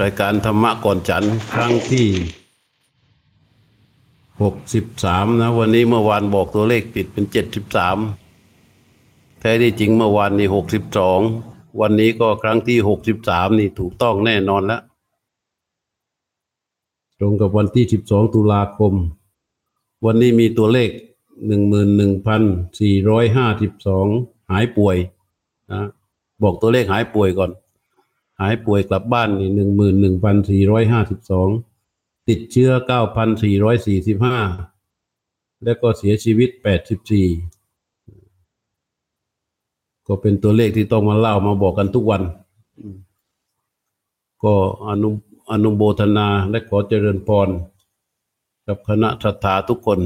[0.00, 2.08] รายการธรรมะก่อนฉันครั้งที่
[4.42, 7.98] หกสิบสามนะ วันนี้เมื่อวานบอกตัวเลขผิดเป็นเจ็ดสิบสาม
[9.40, 11.20] แท้ที่จริงเมื่อวานนี่หกสิบสอง
[11.80, 14.82] วันนี้ก็ครั้งที่หกสิบสามนี่ถูกต้องแน่นอนแล้ว
[17.18, 18.92] ตรงกับวันที่สิบสองตุลาคม
[20.04, 20.90] วันนี้มีตัวเลข
[21.46, 22.42] หนึ่งหมื่นหนึ่งพัน
[22.80, 24.06] สี่ร้อยห้าสิบสอง
[24.50, 24.96] หายป่วย
[25.72, 25.82] นะ
[26.42, 27.50] บอกตัวเลขหายป่วยก่อน
[28.42, 31.48] หายป่วยกลับบ้านนี่หนึ่งหมื่นหนึ่งพันสี่ร้อยห้าสิบสอง
[32.28, 34.36] ติดเชื้อเก้าพันสี่ร้อยสี่สิบห้า
[35.64, 37.26] แล้วก็เสียชีวิตแปดสิบสี่
[40.06, 42.22] ก็เป็นตัวเลขที่ต้องมาเล่ามาบอกกันทุกวัน
[44.42, 44.54] ก็
[44.88, 45.08] อนุ
[45.50, 47.48] อนุโบทนาและขอเจริญพร
[48.66, 50.00] กับคณะศรัทธาทุกคน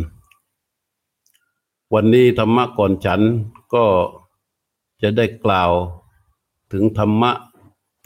[1.95, 3.21] วันนี้ธรรมะก่อนฉัน
[3.75, 3.85] ก็
[5.03, 5.71] จะได้กล่าว
[6.73, 7.31] ถึงธรรมะ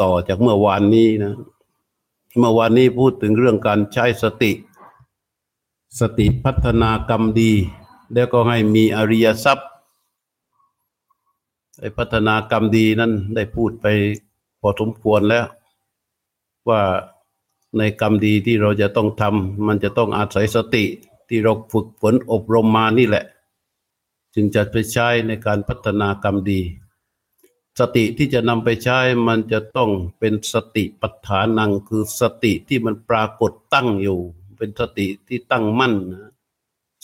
[0.02, 1.34] ต่อจากเมื่อวานนี้นะ
[2.38, 4.52] เมื่อวานนี้พูดถึงเรื่องการใช้สติ
[6.00, 7.52] สติพัฒนากรรมดี
[8.14, 9.68] แล้วก็ให้มีอริยทรัพย์
[11.80, 13.86] ไอ้พัฒนากรรมดีนั้นได้พูดไป
[14.60, 15.46] พอสมควรแล้ว
[16.68, 16.80] ว่า
[17.78, 20.84] ในกรรมดีที่เราจะต้องทำมันจะต้องอาศัยสติ
[21.28, 23.24] ที่เราฝึกฝนอบรมมานี่แหละ
[24.34, 26.60] จึงจะไปใช้ในการพัฒนากรรมดี
[27.80, 34.20] สติที่จะนำไปใช้มันจะต้องเป็นสติปัฏฐานังคือสติที่มันปรากฏตั้งอยู่
[34.58, 36.30] เป็นสติที่ตั้งมั่นนะ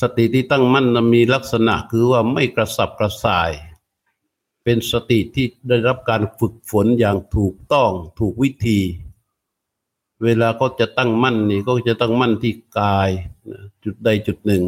[0.03, 3.51] สติที่ตั้งมั่นนะมีลักษณะคือว่าไม่กระสับกระส่าย
[4.65, 8.81] เป็นสติที่ได้รับการฝึกฝนอย่างถูกต้องถูกวิธี
[10.25, 13.11] เวลาก็จะตั้งมั่นนี่ก็จะตั้งมั่นที่กาย
[13.85, 14.65] จุดใดจุดหนึ่ง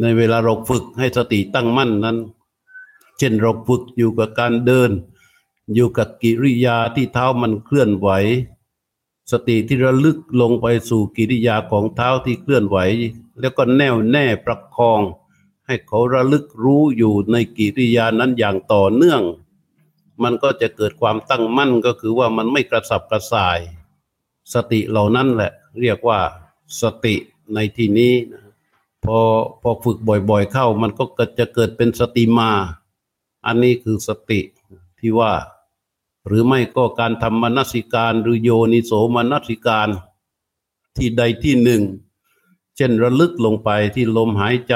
[0.00, 2.18] ในเวลาเราฝึกให้สติตั้งมั่นนั้น
[3.18, 4.90] เช่นเราฝึกอยู่กับการเดิน
[5.74, 8.08] อยู่กับกิริยาที่เท้ามันเคลื่อนไหว
[9.30, 12.78] สติที่ระลึกลงไปสู่กิริยาของเท้าที่เคลื่อนไหว
[13.40, 15.00] แล้วก็แน่วแน่ประคอง
[15.66, 19.22] ให้เขาระลึกรู้อยู่ในกิริยานั้นอย่างต่อเนื่อง
[20.22, 23.58] มันก็จะเกิดความตั้งมั่นก็คือว่ามันไม่กระสับกระส่าย
[24.52, 26.20] สติเหล่านั้นแหละ เรียกว่า
[26.82, 27.14] สติ
[27.54, 28.14] ในที่นี้
[29.04, 29.18] พอ
[29.62, 29.98] พอฝึก
[30.30, 32.50] บ่อยๆเข้า มันก็จะเกิดเป็นสติมา
[33.46, 34.40] อันนี้คือสติ
[34.98, 35.32] ที่ว่า
[36.26, 39.88] หรือไม่ก็การทำมนสิการหรือโยนิโสมนสิการ
[40.96, 41.82] ที่ใดที่หนึ่ง
[42.76, 44.74] เช่นระลึกลงไปที่ลมหายใจ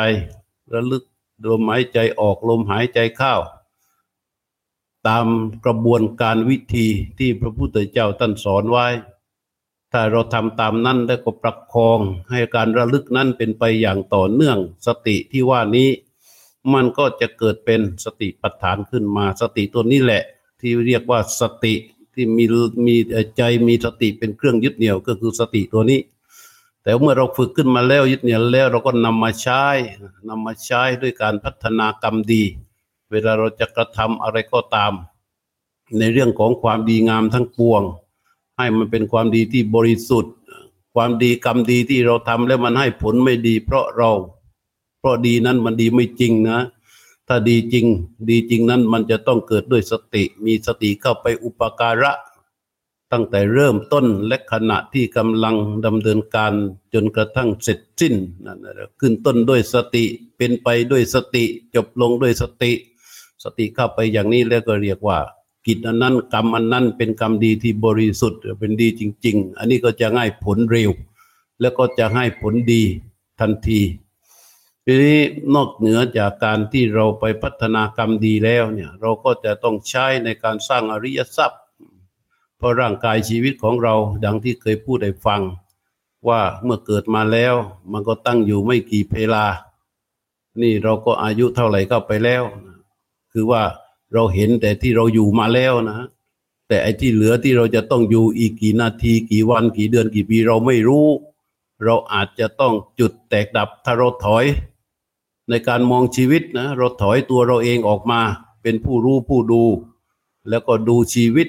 [0.75, 1.05] ระลึก
[1.51, 3.35] ลมหายใจออกลมหายใจเข้า
[5.07, 5.27] ตาม
[5.65, 6.87] กระบวนการวิธี
[7.19, 8.87] ที่พระพุทธเจ้าท่านสอนไว้
[9.93, 12.01] ถ้าเราทำตามนั้นแล้วก็ประคอง
[12.31, 15.89] ให้การระลึกนั้นเป็นไปอย่างต่อเนื่อง สติที่ว่านี้
[16.75, 20.23] มันก็จะเกิดเป็นสติปัฏฐานขึ้นมา สติตัวนี้แหละ
[20.61, 21.75] ที่เรียกว่าสติ
[22.15, 22.45] ที่มี
[22.87, 22.97] มี
[23.37, 26.01] ใจมีสติเป็นเครื่องยึดเหนี่ยวก็คือสติตัวนี้
[26.83, 29.65] แต่เมื่อเราฝึกขึ้นมาแล้วยึดเหนี่ยวแล้วเราก็นำมาใช้
[30.29, 32.43] นำมาใช้ด้วยการพัฒนากรรมดี
[33.11, 34.93] เวลาเราจะกระทำอะไรก็ตาม
[35.99, 37.83] ในเรื่องของความดีงามทั้งปวง
[38.59, 40.35] ให้มันเป็นความดีที่บริสุทธิ์
[40.95, 44.11] ความดีกรรมดีที่เราทำแล้วมันให้ผลไม่ดี เพราะเรา
[45.07, 46.59] ราะดีนั้นมันดีไม่จริงนะ
[47.29, 47.87] ถ้าดีจริง
[48.31, 52.13] ดีจริงนั้นมันจะต้องเกิดด้วยสติ มีสติเข้าไปอุปการะ
[53.13, 55.57] ตั้งแต่เริ่มต้นและขณะที่กำลัง
[55.87, 56.53] ดำเนินการ
[56.95, 58.15] จนกระทั่งเสร็จสิ้น
[58.47, 60.05] นั่นแหละขึ้นต้นด้วยสติ
[60.37, 62.73] เป็นไปด้วยสติ จบลงด้วยสติ
[63.43, 65.19] สติเข้าไปอย่างนี้แล้วก็เรียกว่า
[65.67, 70.91] กิจอันนั้นกรรมอันนั้นเป็นกรรมดีที่บริสุทธิ์เป็นดีจริง ๆ อันนี้ก็จะให้ผลเร็ว
[71.61, 72.83] แล้วก็จะให้ผลดี
[73.41, 73.81] ทันที
[74.89, 75.21] ทีนี้
[75.55, 81.63] นอกเหนือจากการที่เราไปพัฒนากรรมดีแล้วเนี่ย เราก็จะต้องใช้ในการสร้างอริยทรัพย์
[82.57, 83.95] เพราะร่างกายชีวิตของเรา
[84.25, 85.43] ดังที่เคยพูดให้ฟัง
[86.29, 87.55] ว่าเมื่อเกิดมาแล้ว
[87.93, 89.47] มันก็ตั้งอยู่ไม่กี่เพลา
[90.63, 92.43] นี่เราก็อายุเท่าไหร่เข้าไปแล้ว
[93.33, 93.63] คือว่า
[94.13, 96.09] เราเห็นแต่ที่เราอยู่มาแล้วนะ
[96.69, 101.07] แต่ไอ้ที่เหลือที่เราจะต้องอยู่อีกกี่นาทีกี่วันกี่เดือนกี่ปีเราไม่รู้
[101.85, 104.45] เราอาจจะต้องจุดแตกดับถ้าเราถอย
[105.51, 108.21] ในการมองชีวิตนะเราถอยตัวเราเองออกมา
[108.63, 109.63] เป็นผู้รู้ผู้ดู
[110.49, 111.49] แล้วก็ดูชีวิต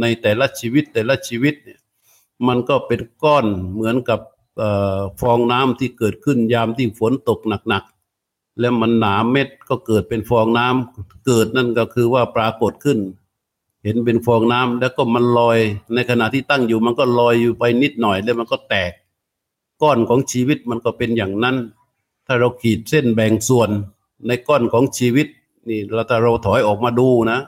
[0.00, 1.80] ในแต่ละชีวิตแต่ละชีวิตเนี่ย
[2.46, 4.20] มันก็เป็นก้อนเหมือนกับ
[4.62, 4.64] อ
[4.98, 12.98] อฟองน้ำที่เกิดขึ้นยามที่ฝนตกหนักๆ แล้วมันหนาเม็ดก็เกิดเป็นฟองน้ำเกิดนั่นก็คือว่าปรากฏขึ้น
[13.84, 15.58] เห็นเป็นฟองน้ำแล้วก็มันลอย
[15.94, 18.92] ในขณะที่ตั้งอยู่มันก็ลอยอยู่ไปนิดหน่อยแล้วมันก็แตก
[19.82, 21.56] ก้อนของชีวิตมันก็เป็นอย่างนั้น
[22.26, 23.70] ถ้าเราขีดเส้นแบ่งส่วน
[24.26, 25.26] ในก้อนของชีวิต
[25.68, 27.40] นี่เราถ้าเราถอยออกมาดูนะ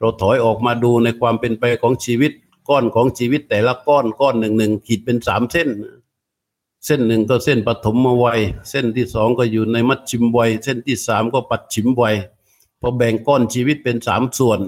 [0.00, 2.32] เราถอยออกมาดูในความเป็นไปของชีวิต
[2.68, 5.68] ก้อนของชีวิตแต่ละก้อนก้อนหนึ่งหนึ่งขีดเป็นสามเส้น
[6.84, 8.40] เส้นหนึ่งก็เส้นปฐมวัย
[8.70, 12.16] เส้นที่สองก็อยู่ในมัดชิมวัย เส้นที่สามก็ปัดชิมวัย
[12.80, 14.60] พอแบ่งก้อนชีวิตเป็นสามส่วน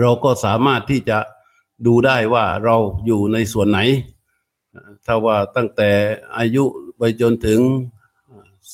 [0.00, 1.18] เราก็สามารถที่จะ
[1.86, 2.76] ดูได้ว่าเรา
[3.06, 3.78] อยู่ในส่วนไหน
[5.04, 5.90] ถ้าว่าตั้งแต่
[6.36, 6.64] อายุ
[6.98, 7.60] ไปจนถึง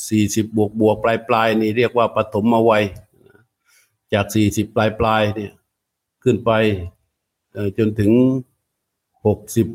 [0.09, 2.85] สี่สิบบวกบวกปลายปลายนี่เรียกว่าปฐมวัย
[4.13, 5.53] จากสี่สิบปลายปลายเนี่ย
[6.23, 6.51] ขึ้นไป
[7.79, 8.13] จนถึง
[9.27, 9.67] หกสิบ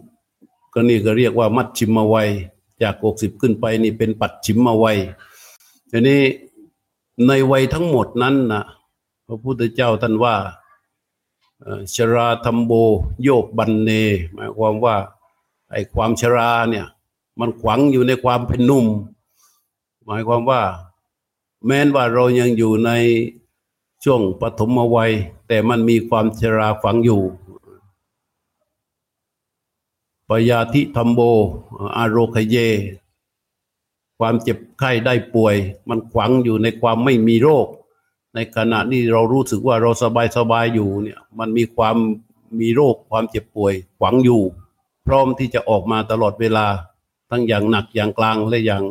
[0.74, 2.30] ก็นี่ก็เรียกว่ามัดชิมวัย
[2.82, 4.98] จากหกสิบขึ้นไปนี่เป็นปัดชิมวัย
[5.92, 6.22] ทีนี้
[7.28, 8.64] ในวัยทั้งหมดนั้นนะ
[9.28, 10.36] พระพุทธเจ้าท่านว่า
[11.96, 12.72] ชราธรรมโบ
[13.24, 13.90] โยกบันเน
[14.34, 14.96] หมายความว่า
[15.72, 16.86] ไอ้ความชราเนี่ย
[17.40, 18.86] มันขวังอยู่ในความเป็นหนุ่ม
[20.08, 20.62] หมายความว่า
[21.66, 22.92] แม้นว่าเรายังอยู่ใน
[24.04, 25.12] ช่วงปฐมวัย
[25.48, 27.22] แต่มันมีความชราฝังอยู่
[30.30, 31.22] ปยาธิธรรมโบ
[31.98, 32.58] อารคเย
[34.20, 35.56] ความเจ็บไข้ได้ป่วย
[35.90, 37.68] มันขวังอยู่ในความไม่มีโรค
[38.34, 41.96] ในขณะนี้เรารู้สึกว่าเราสบายสบายอยู่เนี่ยมันมีความ
[42.60, 44.42] มีโรคความเจ็บป่วย ขวังอยู่
[45.06, 46.66] พร้อมที่จะออกมาตลอดเวลา
[47.30, 48.84] ทั้งอย่างหนักอย่างกลางและอย่าง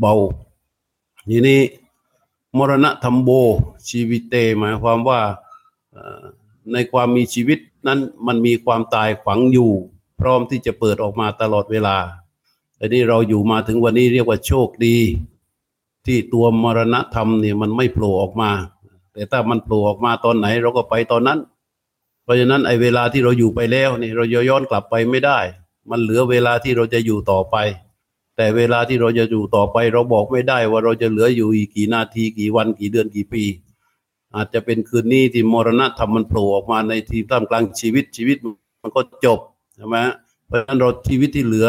[0.00, 0.14] เบา
[1.28, 1.60] ทีนี้
[2.58, 3.30] มรณะธรรมโบ
[3.90, 5.20] ชีวิตเต หมายความว่า
[6.72, 9.70] ในความมีชีวิตนั้นมันมีความตายขวังอยู่
[10.20, 11.96] พร้อมที่จะเปิดออกมาตลอดเวลา
[12.76, 14.96] แต่นี่เราอยู่มาถึงวันนี้เรียกว่าโชคดี
[16.06, 18.50] ที่ตัวมรณะธรรมเนี่ยมันไม่โผล่ออกมา
[19.12, 21.38] แต่ถ้ามันโผล่ออกมาตอนไหน เราก็ไปตอนนั้น
[22.22, 25.38] เพราะฉะนั้นไอ้เวลาที่เราอยู่ไปแล้วนี่เราย้อนกลับไปไม่ได้
[25.90, 27.56] มันเหลือเวลาที่เราจะอยู่ต่อไป
[28.40, 33.44] แต่เวลาที่เราจะอยู่ต่อไป เราบอกไม่ได้ว่าเราจะเหลืออยู่อีกกี่นาทีกี่วันกี่เดือนกี่ปี
[34.34, 38.36] อาจจะเป็นคืนนี้ที่มรณะธรรมมันโผล่ออกมาในทีท่ามกลางชีวิตชีวิต
[38.82, 39.40] มันก็จบ
[39.76, 39.96] ใช่ไหม
[40.46, 41.68] เพราะฉะนั้นเราชีวิตที่เหลือ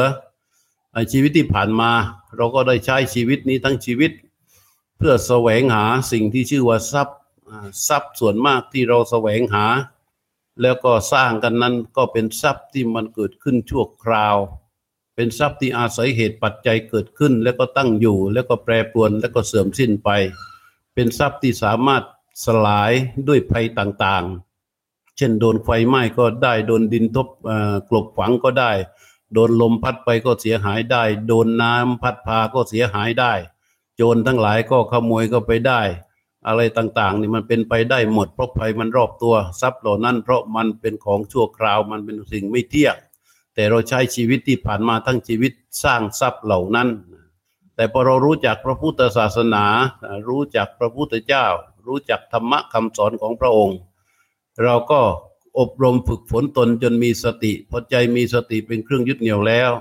[1.11, 1.91] ชีวิตที่ผ่านมา
[2.37, 4.11] เราก็ได้ใช้ชีวิตนี้ทั้งชีวิต
[4.97, 7.19] เพื่อแสวงหาสิ่งที่ชื่อว่าทรัพย์
[7.87, 9.65] ทรัพย์ส่วนมากที่เราแสวงหา
[10.61, 14.37] แล้วก็สร้างกันนั้นก็เป็นทรัพย์ที่มันเกิดขึ้นชั่วคราว
[15.21, 20.09] เป็นทรัพย์ที่อาศัยเหตุปัจจัยเกิดขึ้น แล้วก็ตั้งอยู่ แล้วก็แปรปรวนแล้วก็เสื่อมสิ้นไป
[20.93, 22.03] เป็นทรัพย์ที่สามารถ
[22.45, 22.91] สลาย
[23.27, 27.27] ด้วยภัยต่างๆ เช่นโดนไฟไหม้ก็ได้โดนดินทบ
[27.89, 28.71] กลบฝังก็ได้
[29.33, 33.33] โดนลมพัดไปก็เสียหายได้ โดนน้ำพัดพาก็เสียหายได้
[33.95, 35.81] โจรทั้งหลายก็ขโมยก็ไปได้
[36.47, 42.95] อะไรต่างๆนี่มันเป็นไปได้หมดเพราะภัยมันรอบตัว ทรัพย์เหล่านั้นเพราะมันเป็นของชั่วคราวมันเป็นสิ่งไม่เที่ยง
[43.53, 45.51] แต่เราใช้ชีวิตที่ผ่านมาทั้งชีวิต
[45.83, 46.89] สร้างทรัพย์เหล่านั้น
[47.75, 49.65] แต่พอเรารู้จักพระพุทธศาสนา
[50.29, 51.45] รู้จักพระพุทธเจ้า
[51.87, 53.77] รู้จักธรรมะคำสอนของพระองค์
[54.63, 55.01] เราก็
[55.59, 59.71] อบรมฝึกฝนตนจนมีสติ พอใจมีสติเป็นเครื่องยึดเหนี่ยวแล้ว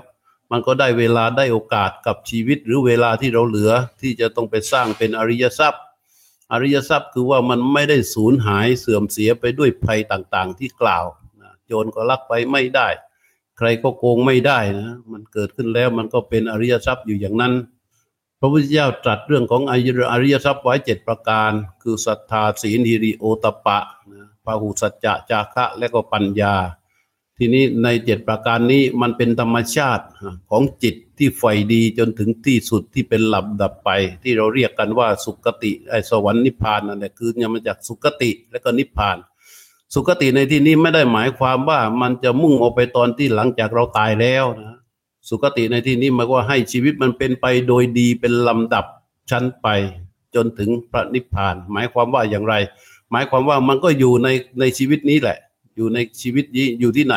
[0.51, 3.71] มันก็ได้เวลาได้โอกาสกับชีวิตหรือเวลาที่เราเหลือ
[4.01, 5.83] ที่จะต้องไปสร้างเป็นอริยทรัพย์
[6.51, 11.05] อริยทรัพย์คือว่ามันไม่ได้สูญหายเสื่อมเสียไปด้วยภัยต่างๆ ที่กล่าว
[11.65, 12.87] โจรก็ลักไปไม่ได้
[13.59, 17.53] ใครก็โกงไม่ได้นะมันเกิดขึ้นแล้วมันก็เป็นอริยทรัพย์อยู่อย่างนั้น
[18.39, 19.61] พระพุทธเจ้าตรัสเรื่องของ
[20.11, 21.51] อริยทรัพย์ไว้เจ็ดประการ
[21.83, 23.79] คือศรัทธาศีลหิริโอตปะ
[24.11, 26.55] นะาหุสัจจะจาคะและก็ปัญญา
[27.37, 30.05] ทีนี้ในเจ็ดประการนี้มันเป็นธรรมชาติ
[30.49, 31.43] ของจิตที่ไฟ
[31.73, 33.89] ดีจนถึงที่สุดที่เป็นหลับดับไป
[34.23, 39.17] ที่เราเรียกกันว่าสุคติไอสวรรค์นิพพานนั่นแหละคือเนี่ยมาจากสุคติและก็นิพพาน
[39.93, 44.77] สุคติในที่นี้ไม่ได้หมายความว่ามันจะมุ่งออกไปตอนที่หลังจากเราตายแล้วนะ
[45.29, 48.85] สุคติในที่นี้หมายว่าให้ชีวิตมันเป็นไปโดยดีเป็นลำดับ
[49.29, 49.67] ชั้นไป
[50.35, 52.55] จนถึงพระนิพพาน หมายความว่าอย่างไร
[53.11, 54.27] หมายความว่ามันก็อยู่ใน
[54.59, 55.37] ในชีวิตนี้แหละ
[55.75, 57.15] อยู่ในชีวิตนี้อยู่ที่ไหน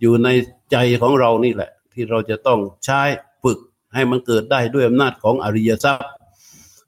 [0.00, 0.28] อยู่ใน
[0.72, 3.00] ใจของเรานี่แหละ ที่เราจะต้องใช้
[3.42, 3.58] ฝึก
[3.94, 6.08] ให้มันเกิดได้ด้วยอำนาจของอริยทรัพย์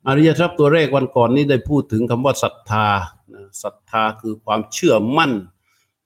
[0.08, 2.86] อริยทรัพย์ตัวแรกวันก่อนนี้ได้พูดถึงคำว่าศรัทธา
[3.62, 5.32] ศรัทธาคือความเชื่อมั่น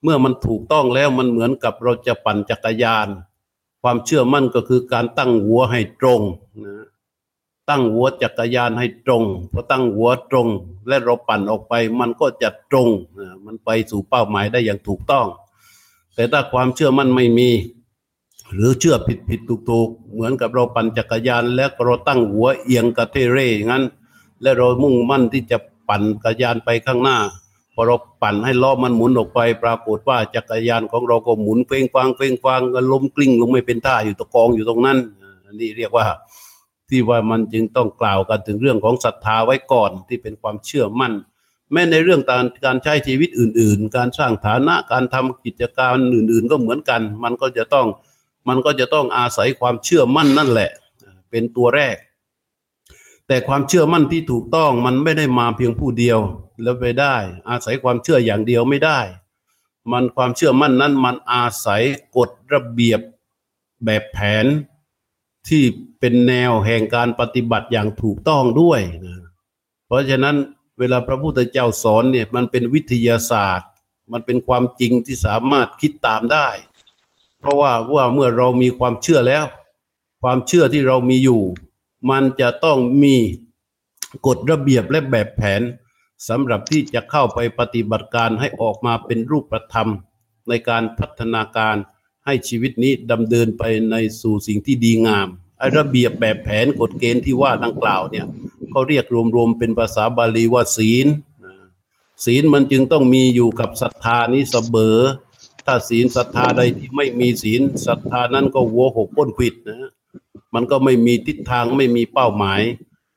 [0.03, 3.07] เมื่อมันถูกต้องแล้วมันเหมือนกับเราจะปั่นจักรยาน
[3.81, 6.21] ความเชื่อมั่นก็คือการตั้งหัวให้ตรง
[6.65, 6.85] นะ
[7.69, 10.47] ตั้งหัวจักรยานให้ตรงพอตั้งหัวตรง
[10.87, 12.89] และเราปั่นออกไป มันก็จะตรง
[13.45, 15.27] มันไปสู่เป้าหมายได้อย่างถูกต้อง
[16.15, 17.49] แต่ถ้าความเชื่อมั่นไม่มี
[18.53, 23.83] หรือเชื่อผิดผิดถูกถูกเหมือนกับเราปั่นจักรยาน แล้วเราตั้งหัวเอียงกระเทเร่งั้น
[24.41, 25.57] และเรามุ่งมั่นที่จะ
[25.89, 27.17] ปั่นจักรยานไปข้างหน้า
[27.73, 34.97] พอเราปั่นให้ล้อมันหมุนออกไป ปรากฏว่าจักรยานของเราก็หมุนเฟ้งฟางเฟ้งฟางก็ล้มกลิ้งลงไม่เป็นท่าอยู่ตะกองอยู่ตรงนั้น
[35.45, 36.05] อันนี้เรียกว่า
[36.89, 41.13] ที่ว่ามันจึงต้องกล่าวกันถึงเรื่องของศรัทธาไว้ก่อนที่เป็นความเชื่อมั่น
[41.71, 47.87] แม้ในเรื่องการการใช้ชีวิตอื่น ๆ การสร้างฐานะการทำกิจการอื่น ๆ ก็เหมือนกัน มันก็จะต้อง
[48.47, 50.71] มันก็จะต้องอาศัยความเชื่อมั่นนั่นแหละ
[51.29, 51.97] เป็นตัวแรก
[53.27, 56.19] แต่ความเชื่อมั่นที่ถูกต้องมันไม่ได้มาเพียงผู้เดียว
[56.61, 57.15] แล้วไปได้
[57.49, 58.99] อาศัยความเชื่ออย่างเดียวไม่ได้
[59.91, 61.81] มันความเชื่อมั่นนั้น มันอาศัย
[62.17, 62.99] กฎระเบียบ
[63.85, 64.45] แบบแผน
[65.47, 65.63] ที่
[65.99, 69.15] เป็นแนวแห่งการปฏิบัติอย่างถูกต้องด้วยนะ
[69.87, 70.35] เพราะฉะนั้น
[70.79, 73.69] เวลาพระพุทธเจ้าสอนเนี่ยมันเป็นวิทยาศาสตร์
[74.11, 76.47] มันเป็นความจริงที่สามารถคิดตามได้
[77.41, 79.45] เพราะว่าว่าเมื่อเรามีความเชื่อแล้ว
[80.21, 81.41] ความเชื่อที่เรามีอยู่
[82.09, 83.15] มันจะต้องมี
[84.27, 85.61] กฎระเบียบและแบบแผน
[86.29, 89.89] สำหรับที่จะเข้าไปปฏิบัติการให้ออกมาเป็นรูปธรรม
[90.49, 91.75] ในการพัฒนาการ
[92.25, 95.27] ให้ชีวิตนี้ดำเดินไปในสู่สิ่งที่ดีงาม
[95.59, 98.25] ไอ้ระเบียบแบบแผนกฎเกณฑ์ที่ว่าดังกล่าวเนี่ย
[98.71, 99.05] เขาเรียก
[99.35, 101.07] รวมๆเป็นภาษาบาลีว่าศีล
[102.25, 104.97] ศีลมันจึงต้องมีอยู่กับศรัทธานี้เสมอ
[105.65, 109.91] ถ้าศีลศรัทธาใดที่ไม่มีศีลศรัทธานั้นก็วัวหกพ้นขิดนะ
[110.53, 112.61] มันก็ไม่มีทิศทางไม่มีเป้าหมาย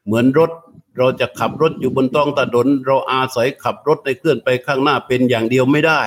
[0.07, 0.51] เหมือนรถ
[0.99, 6.03] เราจะขับรถอยู่บนท้องถนนเราอาศัยขับรถในเคลื่อนไปข้างหน้าเป็นอย่างเดียวไม่ได้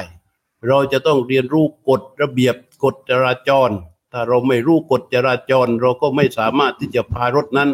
[0.67, 3.70] เราจะต้องเรียนรู้กฎระเบียบกฎจราจร
[4.12, 7.70] ถ้าเราไม่รู้กฎจราจร เราก็ไม่สามารถที่จะพารถนั้น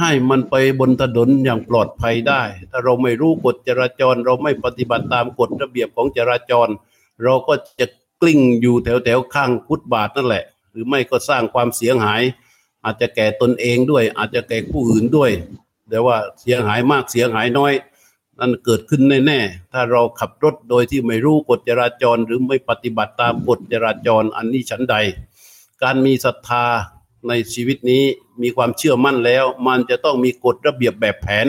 [0.00, 6.68] ให้มันไปบนถนนอย่างปลอดภัยได้ ถ้าเราไม่รู้กฎจราจร เราไม่ปฏิบัติตามกฎระเบียบของจราจร
[7.22, 7.86] เราก็จะ
[8.20, 12.22] กลิ้งอยู่แถวแถวข้างฟุตบาทนั่นแหละ หรือไม่ก็สร้างความเสียหาย
[12.84, 15.30] อาจจะแก่ตนเองด้วย อาจจะแก่ผู้อื่นด้วย
[15.88, 17.72] แต่ว่าเสียหายมากเสียหายน้อย
[18.38, 24.96] นั่นเกิดขึ้นแน่ๆ ถ้าเราขับรถโดยที่ไม่รู้กฎจราจร หรือไม่ปฏิบัติตามกฎจราจรอันนี้ฉันใด
[25.82, 26.64] การมีศรัทธา
[27.28, 28.04] ในชีวิตนี้
[28.42, 31.46] มีความเชื่อมั่นแล้ว มันจะต้องมีกฎระเบียบแบบแผน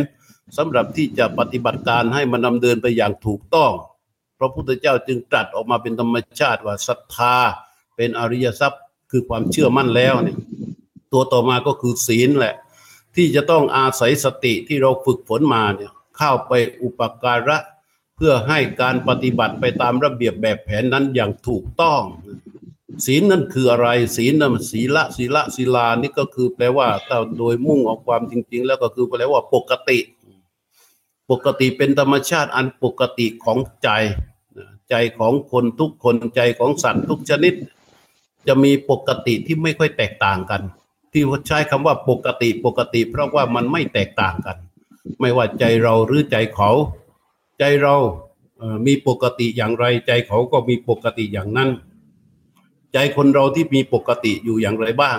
[0.58, 3.72] สำหรับที่จะปฏิบัติการให้มันดำเนินไปอย่างถูกต้อง
[4.42, 7.36] พระพุทธเจ้าจึงตรัสออกมาเป็นธรรมชาติว่าศรัทธา
[7.96, 8.82] เป็นอริยทรัพย์
[9.12, 10.38] คือความเชื่อมั่นแล้วเนี่ย
[11.14, 12.56] ตัวต่อมาก็คือศีลแหละ
[13.16, 17.58] ที่จะต้องอาศัยสติที่เราฝึกฝนมาเนี่ยเข้าไปอุปการะ
[18.16, 22.04] เพื่อให้การปฏิบัติไปตามระเบียบแบบแผนนั้นอย่างถูกต้อง
[23.06, 30.00] ศีลนั่นคืออะไร ศีลนั่นศีละศีละศีลานี่ก็คือแปลว่าถ้าโดยมุ่งออกความจริง ๆ แล้วก็คือแปลว่าปกติ
[31.32, 33.90] ปกติเป็นธรรมชาติอันปกติของใจ
[34.92, 37.54] ใจของคนทุกคนใจของสัตว์ทุกชนิด
[38.48, 40.62] จะมีปกติที่ไม่ค่อยแตกต่างกัน
[41.12, 44.58] ที่ใช้คำว่าปกติปกติ เพราะว่ามันไม่แตกต่างกัน
[45.20, 46.72] ไม่ว่าใจเราหรือใจเขา
[47.60, 47.96] ใจเรา
[48.88, 51.70] มีปกติอย่างไร ใจเขาก็มีปกติอย่างนั้น
[52.94, 55.18] ใจคนเราที่มีปกติอยู่อย่างไรบ้าง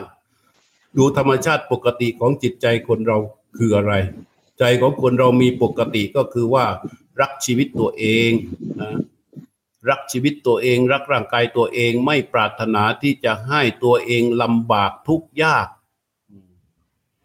[0.97, 3.19] ดูธรรมชาติปกติของจิตใจคนเรา
[3.57, 3.93] คืออะไร
[4.59, 6.65] ใจของคนเรามีปกติก็คือว่า
[7.21, 8.31] รักชีวิตตัวเอง
[8.81, 8.91] นะ
[9.89, 15.69] รักชีวิตตัวเอง รักร่างกายตัวเองไม่ปรารถนาที่จะให้ตัวเองลำบากทุกข์ยาก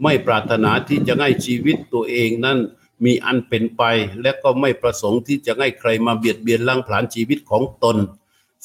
[0.03, 2.57] ไม่ปรารถนาที่จะให้ชีวิตตัวเองนั้น
[3.05, 3.83] มีอันเป็นไป
[4.21, 7.97] และก็ไม่ประสงค์ที่จะให้ใครมาเบียดเบียนล่างผลาญชีวิตของตน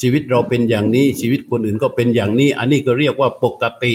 [0.01, 3.95] ชีวิตเราเป็นอย่างนี้ชีวิตคนอื่นก็เป็นอย่างนี้ อันนี้ก็เรียกว่าปกติ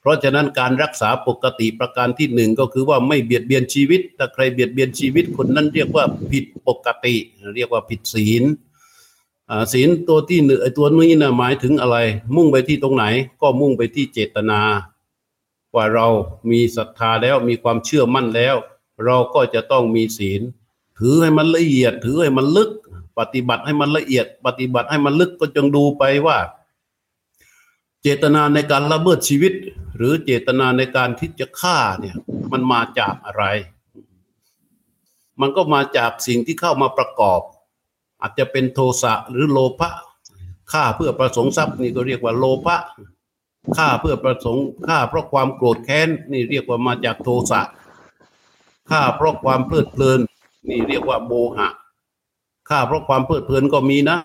[0.00, 7.14] เพราะฉะนั้นการรักษาปกติประการที่หนึ่งก็คือว่าไม่เบียดเบียนชีวิตถ้าใครเบียดเบียนชีวิตคนนั้นเรียกว่าผิดปกติ
[7.56, 8.42] เรียกว่าผิดศีล
[9.72, 11.96] ศีลตัวที่หนึ่งตัวนี้นะหมายถึงอะไร
[12.34, 13.04] มุ่งไปที่ตรงไหน
[13.40, 14.60] ก็มุ่งไปที่เจตนา
[15.74, 16.06] ว่าเรา
[16.50, 18.56] มีศรัทธาแล้วมีความเชื่อมั่นแล้ว
[19.04, 20.42] เราก็จะต้องมีศีล
[20.98, 22.70] ถือให้มันละเอียด ถือให้มันลึก
[23.18, 26.38] ปฏิบัติให้มันละเอียด ปฏิบัติให้มันลึกก็จงดูไปว่า
[28.02, 29.52] เจตนาในการละเมิดชีวิต
[29.96, 32.16] หรือเจตนาในการที่จะฆ่าเนี่ย
[32.52, 33.44] มันมาจากอะไร
[35.40, 37.40] มันก็มาจากสิ่งที่เข้ามาประกอบ
[38.22, 39.90] อาจจะเป็นโทสะหรือโลภะ
[40.72, 42.78] ฆ่าเพื่อประสงค์ทรัพย์นี่ก็เรียกว่าโลภะ
[43.76, 47.60] ฆ่าเพื่อประสงค์ฆ่าเพราะความโกรธแค้นนี่เรียกว่ามาจากโทสะ
[48.90, 50.20] ฆ่าเพราะความเพลิดเพลิน
[50.68, 51.68] นี่เรียกว่าโมหะ
[52.68, 54.18] ฆ่าเพราะความเพลิดเพลินก็มีนะ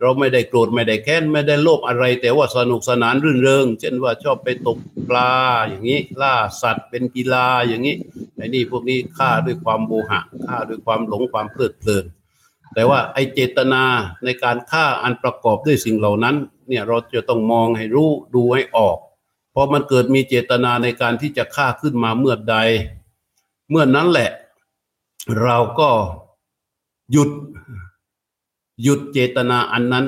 [0.00, 4.78] เราไม่ได้โกรธไม่ได้แค้นไม่ได้โลภอะไร แต่ว่าสนุกสนานรื่นเริง เช่นว่าชอบไปตก
[5.08, 5.32] ปลา
[5.68, 7.96] อย่างนี้ ล่าสัตว์เป็นกีฬาอย่างนี้
[8.36, 12.04] ไอ้นี่พวกนี้ฆ่าด้วยความโมหะฆ่าด้วยความหลงความเพลิดเพลิน
[12.74, 13.82] แต่ว่าไอเจตนา
[14.24, 16.36] ในการฆ่าอันประกอบด้วยสิ่งเหล่านั้น
[16.68, 18.96] เนี่ยเราจะต้องมองให้รู้ดูให้ออก
[19.54, 22.56] พอมันเกิดมีเจตนาในการที่จะฆ่าขึ้นมาเมื่อใด
[23.70, 24.30] เมื่อนั้นแหละ
[25.42, 25.90] เราก็
[27.12, 27.30] หยุด
[28.82, 30.06] หยุดเจตนาอันนั้น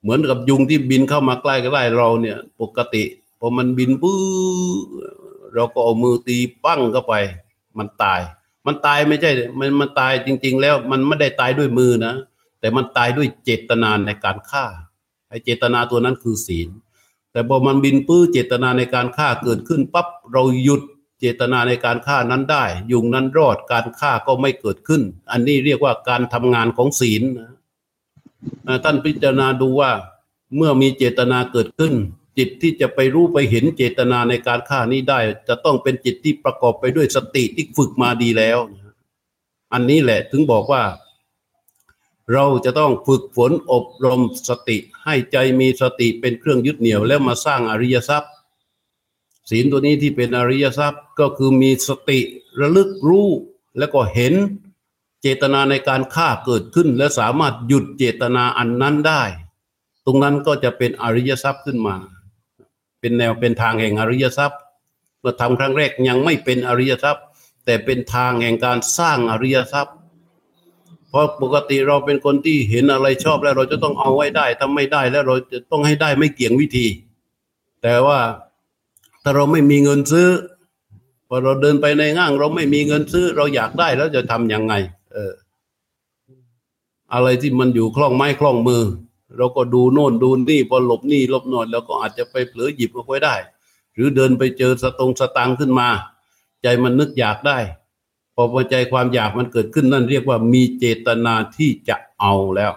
[0.00, 3.04] เหมือนกับยุงที่บินเข้ามาใกล้ใกล้เราเนี่ย ปกติ
[3.38, 4.20] พอมันบินปื้อ
[5.54, 7.14] เราก็เอามือตีปั้งเข้าไป
[7.78, 8.20] มันตาย
[8.66, 12.14] มันตายไม่ใช่ มันมันตายจริง ๆ แล้วมันไม่ได้ตายด้วยมือนะ
[12.60, 14.64] แต่มันตายด้วยเจตนาในการฆ่า
[15.28, 16.68] ไอ้เจตนาตัวนั้นคือศีล
[17.32, 20.82] แต่พอมันบินปื้อเจตนาในการฆ่าเกิดขึ้นปั๊บเราหยุด
[21.20, 27.50] เจตนาในการฆ่านั้นได้ ยุงนั้นรอดการฆ่าก็ไม่เกิดขึ้น อันนี้เรียกว่าการทำงานของศีลนะ
[28.84, 29.90] ท่านพิจารณาดูว่า
[30.56, 31.94] เมื่อมีเจตนาเกิดขึ้น
[32.38, 38.58] จิตที่จะไปรู้ไปเห็นเจตนาในการฆ่านี้ได้ จะต้องเป็นจิตที่ประกอบไปด้วยสติที่ฝึกมาดีแล้ว
[39.72, 40.82] อันนี้แหละถึงบอกว่า
[42.32, 48.32] เราจะต้องฝึกฝนอบรมสติให้ใจมีสติเป็นเครื่องยึดเหนี่ยว แล้วมาสร้างอริยทรัพย์
[49.50, 52.20] ศีลตัวนี้ที่เป็นอริยทรัพย์ก็คือมีสติ
[52.60, 53.28] ระลึกรู้
[53.78, 54.34] แล้วก็เห็น
[55.22, 59.22] เจตนาในการฆ่าเกิดขึ้น และสามารถหยุดเจตนาอันนั้นได้
[60.04, 61.96] ตรงนั้นก็จะเป็นอริยทรัพย์ขึ้นมา
[63.04, 64.60] เป็นแนวเป็นทางแห่งอริยทรัพย์
[65.20, 67.24] เมื่อทำครั้งแรกยังไม่เป็นอริยทรัพย์
[67.64, 69.94] แต่เป็นทางแห่งการสร้างอริยทรัพย์
[71.08, 76.86] เพราะปกติเราเป็นคนที่เห็นอะไรชอบแล้วเราจะต้องเอาไว้ได้ถ้าไม่ได้แล้วเราจะต้องให้ได้ไม่เกี่ยงวิธี
[77.82, 78.18] แต่ว่า
[79.22, 80.28] ถ้าเราไม่มีเงินซื้อ
[81.28, 84.74] พอเราเดินไปในห้าง เราไม่มีเงินซื้อ เราอยากได้แล้วจะทำยังไง
[85.12, 85.32] เออ
[87.14, 88.82] อะไรที่มันอยู่คล่องไม้คล่องมือ
[89.36, 93.34] เราก็ดูโน่นดูนี่พอหลบนี่หลบนอนแล้วก็อาจจะไปเผลอหยิบเอาไว้ได้
[93.94, 95.88] หรือเดินไปเจอสตงสตังขึ้นมา
[96.62, 97.58] ใจมันนึกอยากได้
[98.34, 102.72] พอพอใจความอยากมันเกิดขึ้นนั่นเรียกว่ามีเจตนาที่จะเอาแล้ว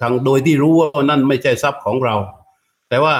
[0.00, 2.16] ทางโดยที่รู้ว่านั่นไม่ใช่ทรัพย์ของเรา
[2.88, 3.16] แต่ว่า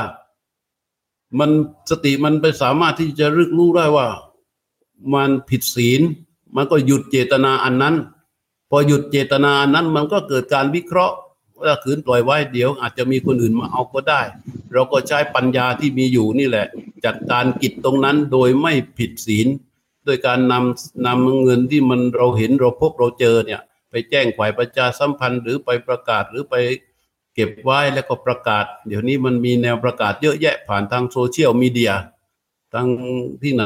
[1.38, 1.50] มัน
[1.90, 4.06] สติมันไปสามารถที่จะรึกรู้ได้ว่า
[5.14, 6.00] มันผิดศีล
[6.56, 7.94] มันก็หยุดเจตนาอันนั้น
[8.70, 11.16] พอหยุดเจตนาอันนั้นมันก็เกิดการวิเคราะห์
[11.62, 14.22] ว่าขืนปล่อยไว้เดี๋ยว อาจจะมีคนอื่นมาเอาก็ได้
[14.72, 16.66] เราก็ใช้ปัญญาที่มีอยู่นี่แหละ
[17.04, 19.48] จัดการกิจตรงนั้นโดยไม่ผิดศีล
[20.04, 26.54] โดยการนำนำเงินที่มันเราเห็นเราพบเราเจอเนี่ย ไปแจ้งฝ่ายประชาสัมพันธ์หรือไปประกาศหรือไป
[27.34, 31.92] เก็บไว้แล้วก็ประกาศ เดี๋ยวนี้มันมีแนวประกาศเยอะแยะผ่านทางโซเชียลมีเดีย
[32.72, 32.86] ทาง
[33.42, 33.62] ที่ไหน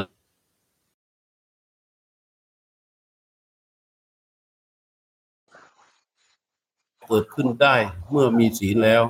[7.07, 7.75] เกิดขึ้นได้
[8.11, 9.03] เมื่อมีศีลแล้ว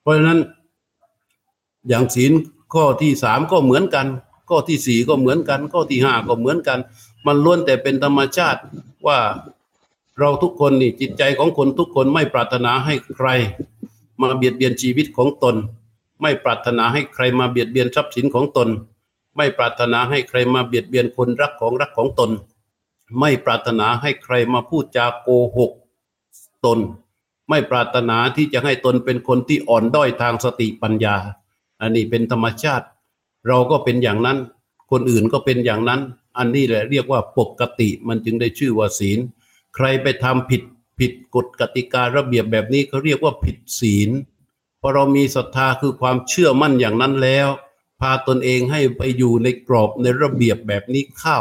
[0.00, 0.38] เพราะฉะนั้น
[1.88, 2.32] อย่างศีล
[2.74, 4.06] ข้อที่สามก็เหมือนกัน
[4.48, 6.78] ข้อที่สี่ก็เหมือนกัน ข้อที่ห้าก็เหมือนกัน
[7.26, 8.60] มันล้วนแต่เป็นธรรมชาติ
[9.06, 9.18] ว่า
[10.18, 13.28] เราทุกคนนี่จิตใจของคนทุกคนไม่ปรารถนาให้ใคร
[14.20, 15.56] มาเบียดเบียนชีวิตของตน
[16.22, 18.68] ไม่ปรารถนาให้ใครมาเบียดเบียนทรัพย์สินของตน
[19.36, 22.30] ไม่ปรารถนาให้ใครมาเบียดเบียนคนรักของรักของตน
[23.20, 25.70] ไม่ปรารถนาให้ใครมาพูดจาโกหก
[26.64, 26.78] ตน
[27.50, 31.16] ไม่ปรารถนาที่จะให้ตนเป็นคนที่อ่อนด้อยทางสติปัญญา
[31.80, 32.86] อันนี้เป็นธรรมชาติ
[33.48, 34.38] เราก็เป็นอย่างนั้น
[34.90, 36.00] คนอื่นก็เป็นอย่างนั้น
[36.38, 39.18] อันนี้แหละเรียกว่าปกติมันจึงได้ชื่อว่าศีล
[39.74, 40.62] ใครไปทำผิด
[40.98, 44.10] ผิดกฎกติการะเบียบแบบนี้เขาเรียกว่าผิดศีล
[44.80, 47.48] พอเรามีศรัทธาคือความเชื่อมั่นอย่างนั้นแล้ว
[48.00, 51.38] พาตนเองให้ไปอยู่ในกรอบในระเบียบแบบนี้เข้า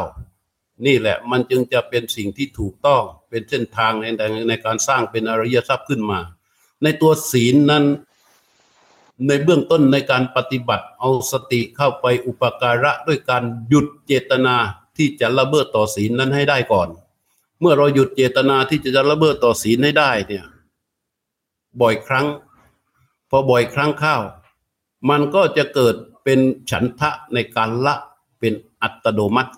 [0.85, 4.05] นี่แหละมันจึงจะเป็นสิ่งที่ถูกต้องเป็นเส้นทางใน
[4.49, 6.19] ในการสร้างเป็นอริยทรัพย์ขึ้นมา
[6.83, 7.85] ในตัวศีลนั้น
[9.27, 14.55] ในเบื้องต้นในการปฏิบัติเอาสติเข้าไปอุปการะด้วยการหยุดเจตนา
[14.97, 16.89] ที่จะละเมิดต่อศีลนั้นให้ได้ก่อน
[17.59, 20.45] เมื่อเราหยุดเจตนาที่จะละเมิดต่อศีลให้ได้เนี่ย
[21.81, 22.27] บ่อยครั้ง
[23.29, 24.17] พอบ่อยครั้งเข้า
[25.09, 26.39] มันก็จะเกิดเป็น
[26.71, 27.95] ฉันทะในการละ
[28.39, 29.53] เป็นอัตโนมัติ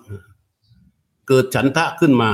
[1.34, 2.32] เกิดฉันทะขึ้นมา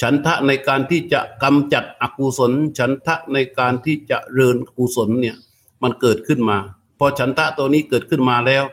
[0.00, 5.36] ฉันทะในการที่จะกำจัดอกุศล ฉันทะในการที่จะเริญกุศลเนี่ย
[5.82, 6.58] มันเกิดขึ้นมา
[6.98, 8.64] พอฉันทะตัวนี้เกิดขึ้นมาแล้ว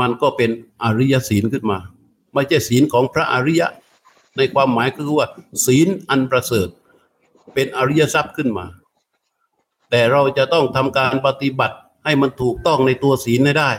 [0.00, 0.50] มันก็เป็น
[0.82, 1.78] อริยศีลขึ้นมา
[2.32, 3.68] ไม่ใช่ศีลของพระอริยะ
[4.36, 5.26] ในความหมายคือว่า
[5.66, 6.68] ศีลอันประเสริฐ
[7.54, 8.66] เป็นอริยทรัพย์ขึ้นมา
[9.90, 13.70] แต่เราจะต้องทำการปฏิบัติให้มันถูกต้องในตัวศีลได้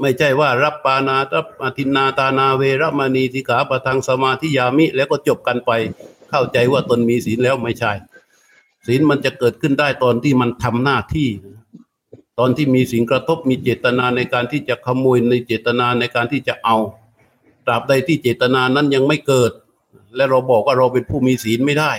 [0.00, 5.70] ไม่ใช่ว่ารับปานารับอธินาตานาเวรมณีสิขาปะทังสมาธิยามิ แล้วก็จบกันไป
[6.30, 7.92] เข้าใจว่าตนมีศีลแล้วไม่ใช่
[8.86, 11.28] ศีลมันจะเกิดขึ้นได้ตอนที่มันทำหน้าที่
[12.38, 16.76] ตอนที่มีสิ่งกระทบมีเจตนาในการที่จะขโมยในเจตนาในการที่จะเอา
[17.66, 19.52] ตราบใดที่เจตนานั้นยังไม่เกิด
[20.16, 21.92] และเราบอกว่าเราเป็นผู้มีศีลไม่ได้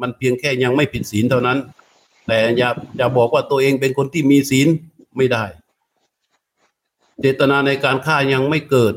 [0.00, 1.58] มันเพียงแค่ยังไม่ผิดศีลเท่านั้น
[2.26, 4.68] แต่อย่าอย่าบอกว่าตัวเองเป็นคนที่มีศีล
[5.16, 5.44] ไม่ได้
[7.20, 8.94] เจตนาในการฆ่ายังไม่เกิด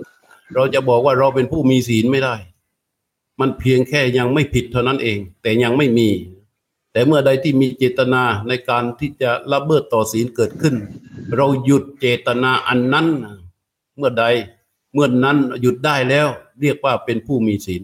[0.55, 2.35] เราจะบอกว่าเราเป็นผู้มีศีลไม่ได้
[3.39, 6.09] มันเพียงแค่ยังไม่ผิดเท่านั้นเอง แต่ยังไม่มี
[6.91, 10.75] แต่เมื่อใดที่มีเจตนาในการที่จะละเมิดต่อศีลเกิดขึ้น
[11.35, 13.07] เราหยุดเจตนาอันนั้น
[13.97, 14.25] เมื่อใด
[14.93, 16.27] เมื่อนั้นหยุดได้แล้ว
[16.61, 17.81] เรียกว่าเป็นผู้มีศีล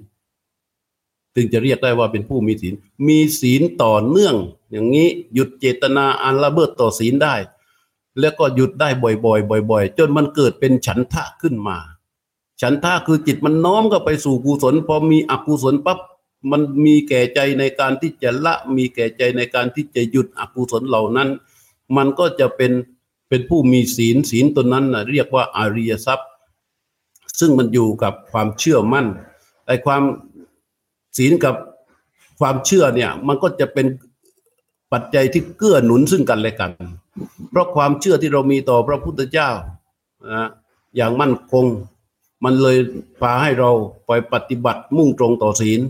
[1.35, 2.73] ถึงจะเรียกได้ว่าเป็นผู้มีศีล
[3.07, 4.35] มีศีลต่อเนื่อง
[4.71, 7.35] อย่างนี้หยุดเจตนาอันละเมิดต่อศีลได้
[8.19, 11.77] แล้วก็หยุดได้บ่อยๆบ่อย ๆ จนมันเกิดเป็นฉันทะขึ้นมา
[12.61, 15.99] ฉันทะคือจิตมันน้อมก็ไปสู่กุศลพอมีอกุศลปั๊บ
[16.51, 21.29] มันมีแก่ใจในการที่จะละ มีแก่ใจในการที่จะหยุดอกุศลเหล่านั้น
[21.97, 22.71] มันก็จะเป็น
[23.29, 26.29] เป็นผู้มีศีลศีลตนนั้นนะเรียกว่าอาริยทรัพย์
[27.39, 29.07] ซึ่งมันอยู่กับความเชื่อมั่น
[29.67, 30.03] ไอ้ความ
[31.17, 31.55] ศีลกับ
[32.39, 33.87] ความเชื่อเนี่ย มันก็จะเป็น
[34.91, 36.71] ปัจจัยที่เกื้อหนุนซึ่งกันและกัน
[37.49, 39.49] เพราะความเชื่อที่เรามีต่อพระพุทธเจ้า
[40.33, 40.49] นะ
[40.95, 41.65] อย่างมั่นคง
[42.43, 42.77] มันเลย
[43.21, 43.71] พาให้เรา
[44.07, 45.81] ไปปฏิบัติมุ่งตรงต่อศีล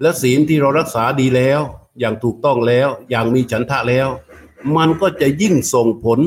[0.00, 1.60] และศีลที่เรารักษาดีแล้ว
[1.98, 4.08] อย่างถูกต้องแล้ว อย่างมีฉันทะแล้ว
[4.76, 6.18] มันก็จะยิ่งส่งผล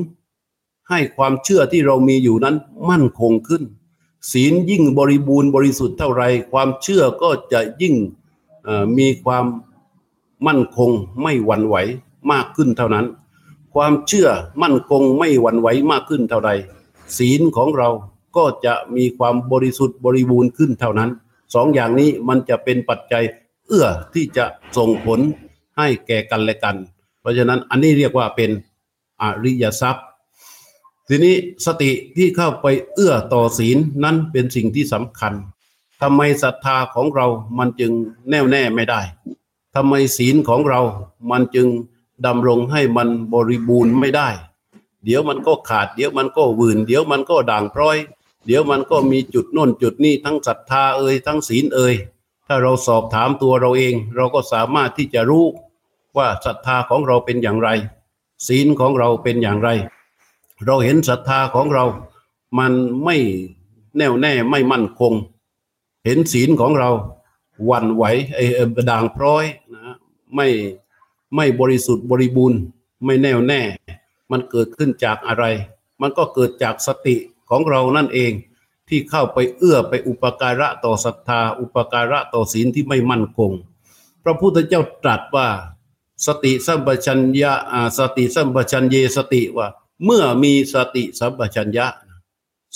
[0.90, 2.56] ให้ความเชื่อที่เรามีอยู่นั้น
[2.90, 3.64] มั่นคงขึ้น
[4.32, 7.96] ศีลยิ่งบริบูรณ์บริสุทธิ์เท่าไร ความเชื่อก็จะยิ่ง
[8.98, 9.46] มีความ
[10.48, 10.90] มั่นคง
[11.22, 11.76] ไม่หวั่นไหว
[12.32, 13.06] มากขึ้นเท่านั้น
[13.74, 14.30] ความเชื่อ
[14.62, 16.52] มั่นคงไม่หวั่นไหวมากขึ้นเท่าใด
[17.18, 17.90] ศีลของเรา
[18.38, 21.10] ก็จะมีความบริสุทธิ์บริบูรณ์ขึ้นเท่านั้น
[21.54, 23.24] สองอย่างนี้มันจะเป็นปัจจัย
[23.68, 24.46] เอื้อที่จะ
[24.78, 25.20] ส่งผล
[25.78, 26.76] ให้แก่กันและกัน
[27.20, 28.52] เพราะฉะนั้นอันนี้เรียกว่าเป็น
[29.22, 30.06] อริยทรัพย์
[31.08, 35.34] ทีนี้สติที่เข้าไปเอื้อต่อศีลนั้นเป็นสิ่งที่สำคัญ
[36.02, 37.26] ทำไมศรัทธาของเรา
[37.58, 37.92] มันจึง
[38.30, 39.02] แน่วแน่ไม่ได้
[39.76, 40.82] ทำไมศีลของเรา
[41.32, 41.68] มันจึง
[42.26, 44.30] ดำรงให้มันบริบูรณ์ไม่ได้
[45.04, 47.98] เดี๋ยวมันก็ขาด เดี๋ยวมันก็วืน เดี๋ยวมันก็ด่างพร้อย
[48.46, 51.96] เดี๋ยวมันก็มีจุดโน่นจุดนี้ทั้งศรัทธาเอ่ยทั้งศีลเอ่ย
[52.48, 55.46] ถ้าเราสอบถามตัวเราเอง เราก็สามารถที่จะรู้
[56.18, 57.70] ว่าศรัทธาของเราเป็นอย่างไร
[58.48, 59.70] ศีลของเราเป็นอย่างไร
[60.66, 61.86] เราเห็นศรัทธาของเรา
[62.60, 62.74] มัน
[63.06, 63.18] ไม่
[63.98, 65.14] แน่วแน่ไม่มั่นคง
[66.06, 66.90] เห็นศีลของเรา
[67.70, 68.04] วันไหว
[68.36, 68.46] ไอ้
[68.92, 69.96] ด่างพร้อยนะ
[70.36, 70.48] ไม่
[71.36, 72.60] ไม่บริสุทธิ์บริบูรณ์
[73.06, 73.62] ไม่แน่วแน่
[74.32, 75.46] มันเกิดขึ้นจากอะไร
[76.02, 77.16] มันก็เกิดจากสติ
[77.50, 78.32] ของเรานั่นเอง
[78.88, 83.52] ที่เข้าไปเอื้อไปอุปการะต่อศรัทธา อุปการะต่อศีลที่ไม่มั่นคง
[84.24, 85.48] พระพุทธเจ้าตรัสว่า
[86.26, 87.54] สติสัมปชัญญะ
[87.98, 89.68] สติสัมปชัญเยสติว่า
[90.06, 91.88] เมื่อมีสติสัมปชัญญะ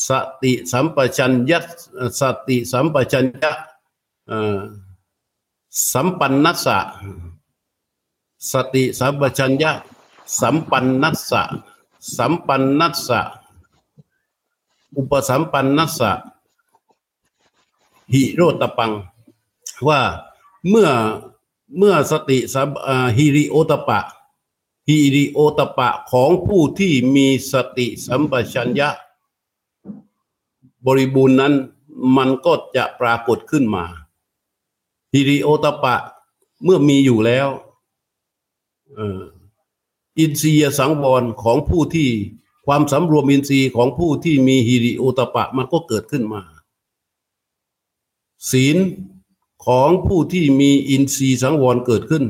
[0.07, 0.09] ส
[0.43, 1.59] ติสัมปชัญญะ
[2.19, 3.51] สติสัมปชัญญะ
[5.93, 6.79] สัมปันนัสสะ
[8.51, 9.71] สติสัมปชัญญะ
[10.39, 11.41] สัมปันนัสสะ
[12.17, 13.21] สัมปันนัสสะ
[14.95, 16.11] อุปสัมปันนัสสะ
[18.13, 18.91] หิโรตปัง
[19.87, 20.01] ว่า
[20.69, 20.89] เมื่อ
[21.77, 22.69] เมื่อสติสัม
[23.17, 23.99] ฮิริโอตปะ
[24.87, 28.89] ฮิริโอตปะของผู้ที่มีสติสัมปชัญญะ
[30.85, 31.53] บริบูรณ์นั้น
[32.15, 33.85] มันก็จะปรากฏขึ้นมา
[35.13, 35.95] ฮิริโอตปะ
[36.63, 37.47] เมื่อมีอยู่แล้ว
[40.19, 42.09] อินทรียสังวรของผู้ที่
[42.65, 46.41] ความสำรวมอินทรีย์ของผู้ที่มีฮิริโอตปะมันก็เกิดขึ้นมา
[48.51, 48.77] ศีล
[49.65, 52.23] ของผู้ที่มีอินทรีย์สังวรเกิดขึ้น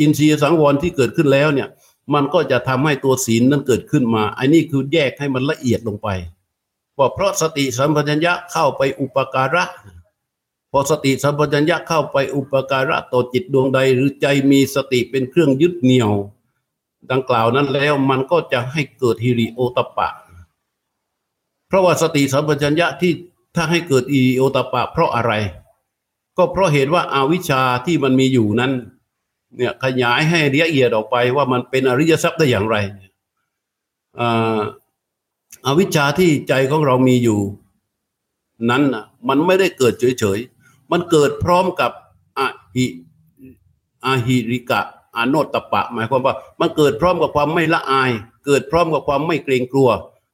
[0.00, 1.68] อินทรีย์สังวรที่เกิดขึ้นแล้วเนี่ย
[2.14, 6.08] มันก็จะทำให้ตัวศีลนั้นเกิดขึ้นมาอันนี้คือแยกให้มันละเอียดลงไป
[6.98, 9.64] ว่าเพราะสติสัมปชัญญะเข้าไปอุปการะ
[10.74, 16.12] พอสติสัมปชัญญะเข้าไปอุปการะต่อจิตดวงใด หรือใจมีสติเป็นเครื่องยึดเหนี่ยว
[17.10, 20.08] ดังกล่าวนั้นแล้วมันก็จะให้เกิดฮิริโอตปะ
[21.68, 23.12] เพราะว่าสติสัมปชัญญะที่
[23.54, 25.32] ถ้าให้เกิดฮิริโอตปะ เพราะอะไร
[26.36, 28.72] ก็เพราะเหตุว่าอาวิชชาที่มันมีอยู่นั้น
[29.56, 32.76] เนี่ยขยายให้ละเอียดออกไปว่ามันเป็นอริยทรัพย์ได้อย่างไร
[35.66, 37.40] อาวิชชาที่ใจของเรามีอยู่
[38.70, 40.38] นั้นนะมันไม่ได้เกิดเฉย
[40.92, 41.92] มันเกิดพร้อมกับ
[42.38, 42.86] อะหิ
[44.04, 44.80] อาหิริกะ
[45.16, 48.10] อโนตปะ หมายความว่า มันเกิดพร้อมกับความไม่ละอาย
[48.46, 49.90] เกิดพร้อมกับความไม่เกรงกลัว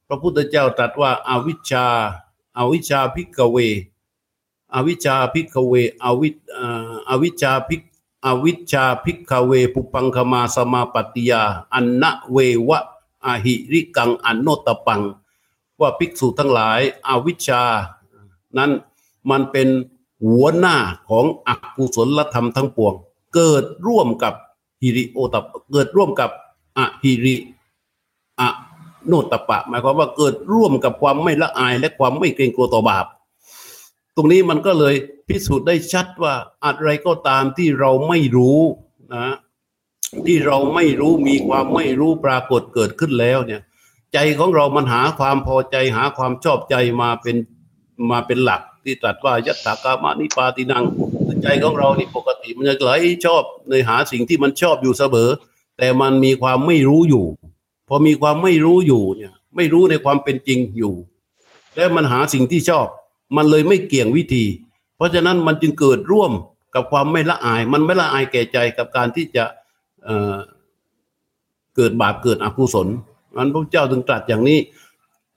[0.09, 1.87] พระพุทธเจ้าตรัสว่าอาวิชชา
[2.59, 3.57] อาวิชชาพิกเว
[4.75, 6.29] อวิชชาพิกเวอวิ
[7.09, 7.83] อวิชชาพิก
[8.27, 11.42] อวิชชาพิกเว ปุปังคมาสมาปฏิยา
[11.75, 12.37] อันนะเว
[12.68, 12.81] วะ
[13.25, 15.03] อาหิริกังอนโนตปัง
[15.81, 17.62] ว่าภิกษุทั้งหลายอาวิชชา
[18.59, 18.71] นั้น
[19.31, 19.68] มันเป็น
[20.24, 20.76] หัวหน้า
[21.11, 22.94] ของอกุศลธรรมทั้งปวง
[23.35, 24.35] เกิดร่วมกับ
[24.83, 26.31] ฮิริโอตปเกิดร่วมกับ
[26.78, 27.37] อะฮิริ
[28.40, 28.48] อะ
[29.07, 33.07] โนตปะ หมายความว่าเกิดร่วมกับความไม่ละอายและความไม่เกรงกลัวต่อบาป
[34.16, 34.94] ตรงนี้มันก็เลย
[35.28, 38.61] พิสูจน์ได้ชัดว่าอะไรก็ตามที่เราไม่รู้
[39.14, 39.35] นะ
[40.26, 43.62] ที่เราไม่รู้มีความไม่รู้ปรากฏเกิดขึ้นแล้วเนี่ย
[44.12, 47.37] ใจของเรามันหาความพอใจหาความชอบใจมาเป็น
[48.11, 50.85] มาเป็นหลัก ที่ตรัสว่ายัตถากามานิปาตินัง
[51.42, 52.90] ใจของเรานี่ปกติมันจะไหล
[53.24, 55.31] ชอบในหาสิ่งที่มันชอบอยู่เสมอ
[55.79, 57.24] แต่มันมีความไม่รู้อยู่
[57.88, 60.94] พอมีความไม่รู้อยู่เนี่ย ไม่รู้ในความเป็นจริงอยู่
[61.77, 62.87] แล้วมันหาสิ่งที่ชอบ
[63.37, 64.44] มันเลยไม่เกี่ยงวิธี
[64.96, 66.33] เพราะฉะนั้นมันจึงเกิดร่วม
[66.74, 69.44] กับความไม่ละอาย มันไม่ละอายแก่ใจกับการที่จะ
[70.05, 72.88] เเกิดบาปเกิดอกุศล
[73.37, 74.59] มันพระเจ้าถึงตรัสอย่างนี้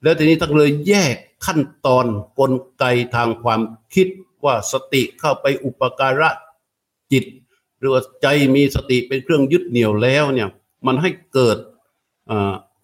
[0.02, 2.06] แล้วทีนี้ทั้งเลยแยกขั้นตอน
[2.38, 2.84] กลไก
[3.14, 3.60] ทางความ
[3.94, 4.08] คิด
[4.44, 6.30] ว่าสติเข้าไปอุปการะ
[7.12, 7.24] จิต
[7.78, 10.48] หรือว่าใจมีสติเป็นเครื่องยึดเหนี่ยวแล้วเนี่ย
[10.86, 11.56] มันให้เกิด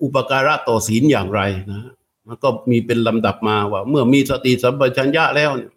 [0.02, 1.92] อุปการะต่อศีลอย่างไรนะ
[2.26, 5.70] มันก็มีเป็นลำดับมาว่า เมื่อมีสติสัมปชัญญะแล้วเนี่ย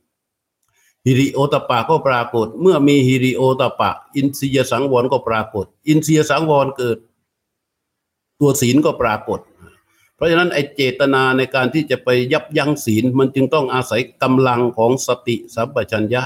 [1.06, 6.97] ฮิริโอตปะก็ปรากฏ เมื่อมีฮิริโอตปะ อินทรียสังวรก็ปรากฏ อินทรียสังวรเกิด
[8.39, 9.39] ตัวศีลก็ปรากฏ
[10.21, 16.23] ราะฉะนั้นไอเจตนาในการที่จะไปยับยั้งศีล มันจึงต้องอาศัยกำลังของสติสัมปชัญญะ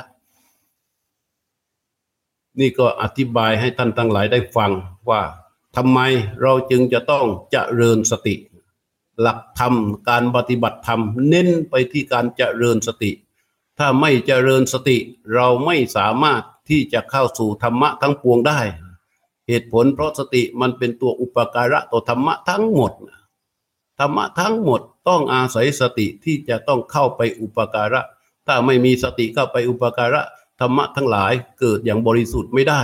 [2.59, 4.71] นี่ก็อธิบายให้ท่านทั้งหลายได้ฟัง
[5.09, 5.21] ว่า
[5.75, 5.99] ทำไม
[6.41, 8.35] เราจึงจะต้องเจริญสติ
[9.21, 9.73] หลักธรรม
[10.09, 13.11] การปฏิบัติธรรม เน้นไปที่การเจริญสติ
[13.79, 14.97] ถ้าไม่เจริญสติ
[15.33, 18.59] เราไม่สามารถที่จะเข้าสู่ธรรมะทั้งปวงได้
[19.47, 22.91] เหตุผลเพราะสติมันเป็นตัวอุปการะต่อธรรมะทั้งหมด
[23.99, 28.01] ธรรมะทั้งหมดต้องอาศัยสติที่จะต้องเข้าไปอุปการะ
[28.47, 30.21] ถ้าไม่มีสติเข้าไปอุปการะ
[30.59, 32.81] ธรรมะทั้งหลายเกิดอย่างบริสุทธิ์ไม่ได้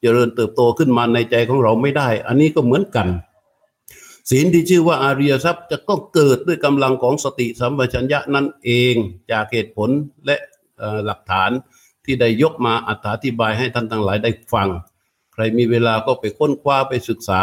[0.00, 3.08] เจริญเติบโตขึ้นมาในใจของเราไม่ได้ อันนี้ก็เหมือนกัน
[4.30, 8.94] ศีลที่ชื่อว่าอาริยทรัพย์จะก็เกิดด้วยกำลังของสติสัมปชัญญะนั่นเอง
[9.32, 9.90] จากเหตุผล
[10.26, 10.36] และ
[11.06, 11.50] หลักฐาน
[12.04, 12.90] ที่ได้ยกมาอ
[13.24, 14.68] ธิบายให้ท่านทั้งหลายได้ฟัง
[15.32, 17.40] ใครมีเวลาก็ไปค้นคว้าไปศึกษา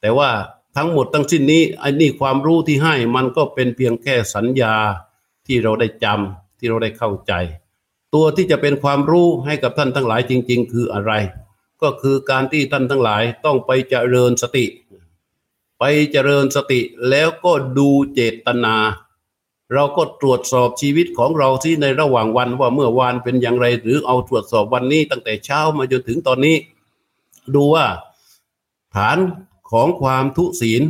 [0.00, 0.30] แต่ว่า
[0.76, 4.74] ทั้งหมดทั้งสิ้นนี้ไอ้นี่ความรู้ที่ให้มันก็เป็นเพียงแค่สัญญา
[5.46, 7.32] ที่เราได้จำที่เราได้เข้าใจ
[8.14, 11.12] ตัวที่จะเป็นความรู้ให้กับท่านทั้งหลายจริง ๆ คืออะไร
[11.82, 14.66] ก็คือการที่ท่านทั้งหลายต้องไปเจริญสติ
[15.78, 18.76] ไปเจริญสติแล้วก็ดูเจตนา
[19.74, 26.56] เราก็ตรวจสอบชีวิตของเราที่ในระหว่างวันว่าเมื่อวานเป็นอย่างไร หรือเอาตรวจสอบวันนี้ตั้งแต่เช้ามาจนถึงตอนนี้
[27.54, 27.86] ดูว่า
[28.94, 29.18] ฐาน
[29.70, 30.82] ของความทุศีล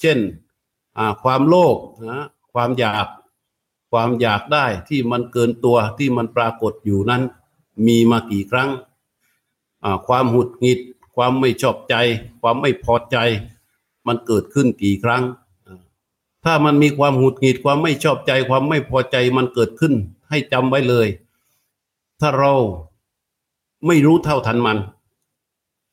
[0.00, 0.18] เช่น
[1.22, 1.76] ความโลภ
[2.10, 3.06] นะความอยาก
[3.92, 7.22] ความอยากได้ที่มันเกินตัวที่มันปรากฏอยู่นั้น
[7.86, 8.70] มีมากี่ครั้ง
[10.06, 10.80] ความหุดหงิด
[11.16, 11.94] ความไม่ชอบใจ
[12.40, 13.16] ความไม่พอใจ
[14.06, 15.22] มันเกิดขึ้นกี่ครั้ง
[16.44, 19.94] ถ้ามันมีความหุดหงิด ความไม่ชอบใจ ความไม่พอใจมันเกิดขึ้น
[20.30, 21.08] ให้จำไว้เลย
[22.20, 22.52] ถ้าเรา
[23.86, 24.78] ไม่รู้เท่าทันมัน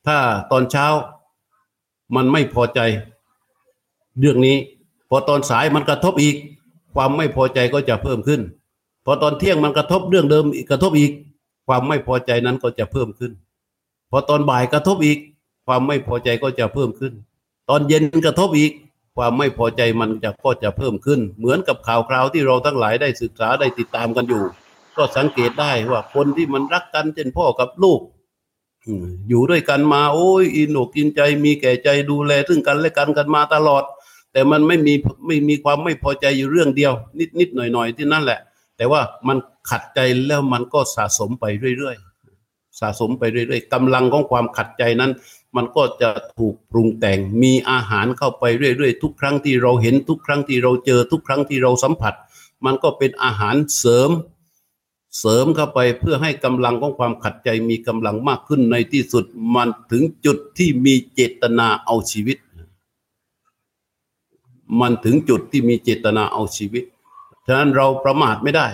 [0.06, 0.18] ถ้า
[0.50, 0.86] ตอนเช้า
[2.16, 2.80] มันไม่พอใจ
[4.18, 4.56] เรื่องนี้
[5.10, 6.36] พอตอนสายมันกระทบอีก
[6.94, 8.40] ความไม่พอใจก็จะเพิ่มขึ้น
[9.04, 11.12] พอตอนเที่ยงมันกระทบเรื่องเดิมกระทบอีก
[11.66, 13.32] ความไม่พอใจนั้นก็จะเพิ่มขึ้น
[14.10, 15.18] พอตอนบ่ายกระทบอีก
[15.66, 17.12] ความไม่พอใจก็จะเพิ่มขึ้น
[17.68, 18.72] ตอนเย็นกระทบอีก
[19.16, 24.42] ความไม่พอใจมันจะก็จะเพิ่มขึ้น เหมือนกับข่าวคราวที่เราทั้งหลายได้ศึกษาได้ติดตามกันอยู่
[24.96, 28.00] ก็สังเกตได้ว่าคนที่มันรักกันเช่นพ่อกับลูก
[29.28, 33.84] อยู่ด้วยกันมา โอ้ยอินอกอินใจมีแก่ใจดูแลซึ่งกันและกันกันมาตลอด
[34.32, 34.94] แต่มันไม่มี
[35.26, 38.40] ไม่มีความไม่พอใจอยู่เรื่องเดียว นิดนิดหน่อยหน่อยที่นั่นแหละ
[38.76, 39.38] แต่ว่ามัน
[39.70, 41.44] ขัดใจแล้วมันก็สะสมไป
[41.78, 45.12] เรื่อยๆสะสมไปเรื่อยๆกำลังของความขัดใจนั้น
[45.56, 52.14] มันก็จะถูกปรุงแต่งมีอาหารเข้าไปเรื่อยๆทุกครั้งที่เราเห็นทุกครั้งที่เราเจอทุกครั้งที่เราสัมผัส
[52.64, 54.10] มันก็เป็นอาหารเสริม
[55.18, 62.38] เสริมเข้าไปเพื่อให้กำลังของความขัดใจมีกำลังมากขึ้นในที่สุดมันถึงจุดที่มีเจตนาเอาชีวิต
[64.80, 66.84] มันถึงจุดที่มีเจตนาเอาชีวิต
[67.46, 68.66] ฉะนั้นเราประมาทไม่ได้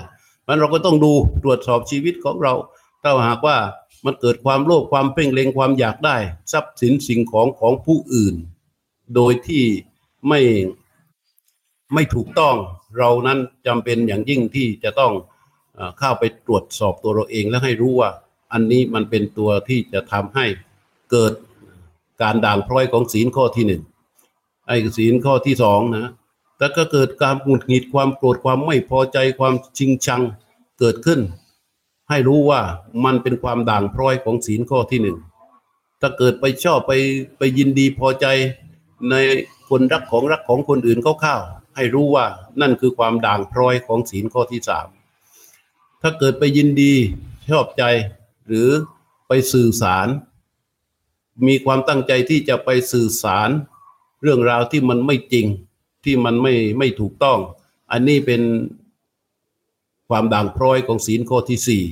[0.47, 2.55] มันเราก็ต้องดูตรวจสอบชีวิตของเรา
[3.03, 3.57] ถ้าหากว่า
[4.05, 6.17] มันเกิดความโลภความเพ่งเล็งความอยากได้
[6.53, 8.35] ทรัพย์สินสิ่งของของผู้อื่น
[9.15, 9.65] โดยที่
[10.29, 10.41] ไม่
[11.95, 12.57] ไม่ถูกต้อง
[12.99, 15.13] เรานั้นจำเป็นอย่างยิ่งที่จะต้อง
[15.99, 18.11] เข้าไปตรวจสอบตัวเราเองและให้รู้ว่า
[18.53, 20.47] อันนี้มันเป็นตัวที่จะทำให้
[21.11, 21.33] เกิด
[22.23, 23.83] การด่างพร้อยของศีลข้อที่หนึ่ง
[24.67, 26.13] ไอ้ศีลข้อที่สองนะ
[26.59, 30.23] แล้วก็เกิดการหงุดหงิดความโกรธความไม่พอใจความชิงชัง
[30.79, 31.21] เกิดขึ้น
[32.11, 32.61] ให้รู้ว่า
[33.05, 35.19] มันเป็นความด่างพร้อยของศีลข้อที่หนึ่ง
[36.01, 36.93] ถ้าเกิดไปชอบไป
[37.39, 38.27] ไปยินดีพอใจ
[39.11, 39.15] ใน
[39.69, 41.41] คนรักของรักของคนอื่นเข้าว
[41.77, 42.27] ให้รู้ว่า
[42.61, 44.87] นั่นคือความด่างพร้อยของศีลข้อที่สาม
[46.03, 46.93] ถ้าเกิดไปยินดี
[47.51, 47.85] ชอบใจ
[48.47, 48.69] หรือ
[49.29, 50.09] ไปสื่อสาร
[51.47, 53.51] มีความตั้งใจที่จะไปสื่อสาร
[54.23, 55.47] เรื่องราวที่มันไม่จริง
[56.05, 57.39] ที่มันไม่ไม่ถูกต้อง
[57.91, 58.43] อันนี้เป็น
[60.09, 61.85] ความด่างพร้อยของศีลข้อที่สี่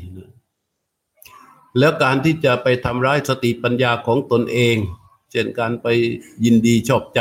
[1.79, 4.77] แล้วการที่จะไปทำร้ายสติปัญญาของตนเอง
[5.31, 5.87] เช่นการไป
[6.45, 7.21] ยินดีชอบใจ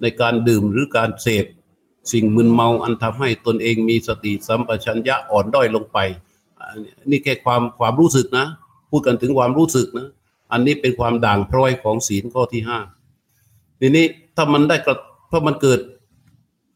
[0.00, 1.46] ในการดื่มหรือการเสพ
[2.12, 5.98] สิ่งมึนเมาอันทำให้ตนเองมีสติสัมปชัญญะอ่อนด้อยลงไป
[7.10, 8.46] นี่แค่ความความรู้สึกนะ
[8.90, 10.08] พูดกันถึงความรู้สึกนะ
[10.52, 12.78] อันนี้เป็นความด่างพร้อยของศีลข้อที่ห้า
[13.80, 14.96] ทีนี้ถ้ามันได้กระ
[15.28, 15.80] เพรามันเกิด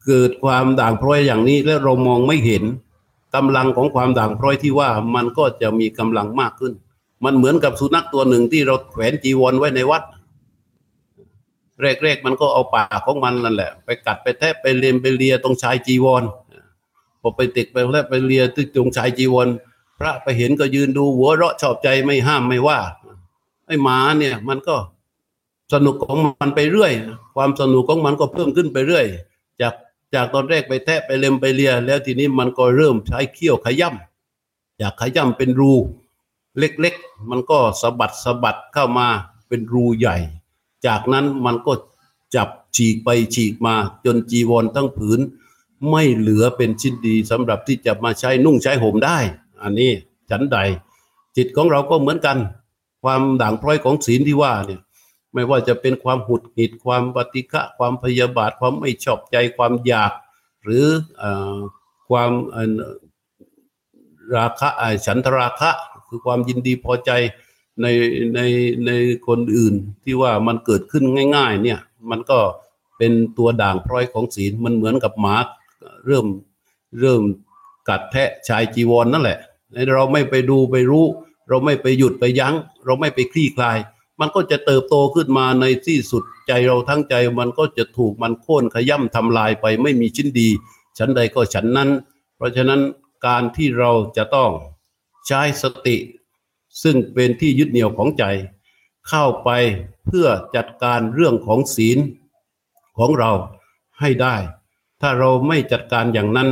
[0.06, 2.64] เกิดความด่างพร้อยอย่างนี้แล้วเรามองไม่เห็น
[3.34, 6.72] กำลังของความด่างพร้อยที่ว่ามันก็จะมีกำลังมากขึ้น
[7.24, 10.02] มันเหมือนกับสุนัขตัวหนึ่งที่เราแขวนจีวรไว้ในวัด
[11.82, 16.24] แรกๆมันก็เอาปากของมันนั่นแหละ ไปกัดไปแทะไปเลียมไปเลียตรงชายจีวร
[17.20, 19.48] พอไปติดไปแล้วไปเลียที่ตรงชายจีวร
[19.98, 22.78] พระไปเห็นก็ยืนดูหัวเราะชอบใจไม่ห้ามไม่ว่า
[23.66, 24.76] ไอ้หมาเนี่ย มันก็
[25.72, 26.92] สนุกของมันไปเรื่อย
[27.34, 29.06] ความสนุกของมันก็เพิ่มขึ้นไปเรื่อย
[29.60, 29.74] จาก
[30.14, 35.72] จากตอนแรกไปแทะไปเล็มไปเลีย แล้วทีนี้มันก็เริ่มใช้เขี้ยวขย่ำอยากขย่ำเป็นรู
[36.58, 39.06] เล็กๆ มันก็สะบัดสะบัดเข้ามา
[39.48, 40.16] เป็นรูใหญ่
[40.87, 41.72] จากนั้นมันก็
[42.37, 45.20] จับฉีกไปฉีกมา จนจีวรทั้งผืน
[45.90, 49.18] ไม่เหลือเป็นชิ้นดีสำหรับที่จะมาใช้นุ่งใช้ห่มได้
[49.62, 49.90] อันนี้
[50.31, 50.59] ฉันใด
[51.37, 52.38] จิตของเราก็เหมือนกัน
[53.03, 54.81] ความด่างพร้อยของศีลที่ว่าเนี่ย
[55.33, 60.12] ไม่ว่าจะเป็นความหุดหงิดความปฏิฆะความพยาบาทความไม่ชอบใจความอยาก
[60.64, 60.87] หรือ
[61.22, 61.25] อ
[62.09, 62.31] ความ
[64.37, 64.68] ราคะ
[65.07, 65.70] ฉันทราคะ
[66.09, 67.11] คือความยินดีพอใจ
[67.82, 67.86] ใน
[68.34, 68.40] ใน
[68.86, 68.90] ใน
[69.26, 71.04] คนอื่นที่ว่ามันเกิดขึ้น
[71.36, 71.78] ง่าย ๆ เนี่ย
[72.10, 72.38] มันก็
[72.98, 75.36] เป็นตัวด่างพร้อยของศีลมันเหมือนกับหมา
[76.06, 76.26] เริ่ม
[77.00, 77.22] เริ่ม
[77.88, 79.38] กัดแทะชายจีวรนนั่นแหละ
[79.94, 81.06] เราไม่ไปดูไปรู้
[81.48, 83.78] เราไม่ไปหยุดไปยัง้ง เราไม่ไปคลี่คลาย
[84.20, 90.48] มันก็จะเติบโตขึ้นมาในที่สุดใจเราทั้งใจมันก็จะถูกมันโค่นขย่ำทำลายไปไม่มีชิ้นดี
[90.98, 91.90] ฉันใดก็ฉันนั้น
[92.36, 92.80] เพราะฉะนั้น
[93.26, 94.50] การที่เราจะต้อง
[95.26, 95.96] ใช้สติ
[96.82, 98.24] ซึ่งเป็นที่ยึดเหนี่ยวของใจ
[99.08, 99.50] เข้าไป
[100.06, 101.98] เพื่อจัดการเรื่องของศีล
[102.98, 103.30] ของเรา
[104.00, 104.36] ให้ได้
[105.00, 106.48] ถ้าเราไม่จัดการอย่างนั้น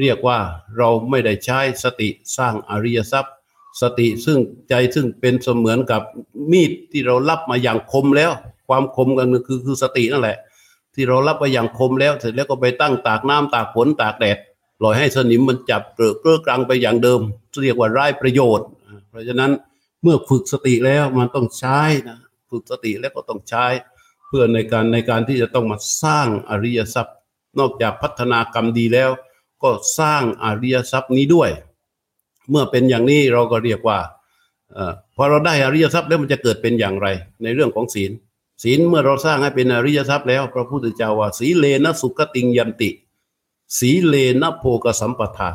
[0.00, 0.38] เรียกว่า
[0.78, 3.34] เราไม่ได้ใช้สติสร้างอริยทรัพย์
[3.80, 6.02] สติซึ่งใจซึ่งเป็นเสมือนกับ
[6.50, 8.30] มีดที่เรารับมาอย่างคมแล้ว
[8.68, 10.38] ความคมกันคือคือสตินั่นแหละ
[10.94, 14.38] ที่เรารับมาอย่างคมแล้วเสร็จแล้วก็ไปตั้งตากน้ำตากฝนตากแดด
[14.78, 17.20] ปล่อยให้สนิมมันจับเกลือเกลือกลางไปอย่างเดิม
[17.62, 18.66] เรียกว่าไร้ประโยชน์
[19.12, 19.52] เพราะฉะนั้น
[20.02, 22.18] เมื่อฝึกสติแล้วมันต้องใช้นะ
[22.50, 23.66] ฝึกสติแล้วก็ต้องใช้
[24.26, 27.16] เพื่อในการในการที่จะต้องมาสร้างอริยทรัพย์
[27.58, 29.10] นอกจากพัฒนากรรมดีแล้ว
[29.62, 31.50] ก็สร้างอริยทรัพย์นี้ด้วย
[32.50, 33.98] เมื่อเป็นอย่างนี้เราก็เรียกว่า
[34.76, 34.78] อ
[35.16, 37.08] พอเราได้อริยทรัพย์แล้วมันจะเกิดเป็นอย่างไร
[37.42, 38.10] ในเรื่องของศีล
[38.62, 42.90] ศีลเมื่อเราสร้างให้เป็นอริยทรัพย์แล้วพระพุทธเจ้าว่าสีเลนะสุขติงยันติ
[43.78, 45.50] สีเลนะโพกสัมปทา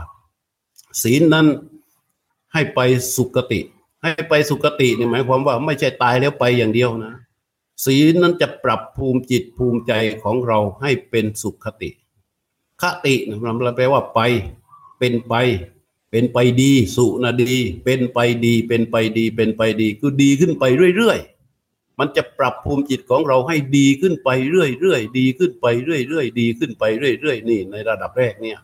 [1.01, 1.47] ศีลนั้น
[2.57, 2.81] ให้ไป
[3.17, 3.59] สุขติ
[4.01, 7.13] ให้ไปสุขติเนี่ยหมายความว่าไม่ใช่ตายแล้วไปอย่างเดียวนะ
[7.85, 9.93] ศีลนั้นจะปรับภูมิจิตภูมิใจ
[10.23, 11.89] ของเราให้เป็นสุขติ
[12.81, 14.19] คตินะแปลว่าไป
[14.99, 15.33] เป็นไป
[16.11, 20.63] เป็นไปดี สุนะดี เป็นไปดี เป็นไปดี เป็นไปดีคือดีขึ้นไป
[20.97, 28.59] เรื่อยๆ มันจะปรับภูมิจิตของเราให้ดีขึ้นไปเรื่อยๆ ดีขึ้นไปเรื่อยๆ ดีขึ้นไปเรื่อยๆ นี่ในระดับแรกเนี่ย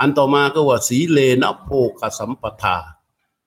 [0.00, 2.76] อันต่อมาก็ว่าสีเลนะโภคสัมปทา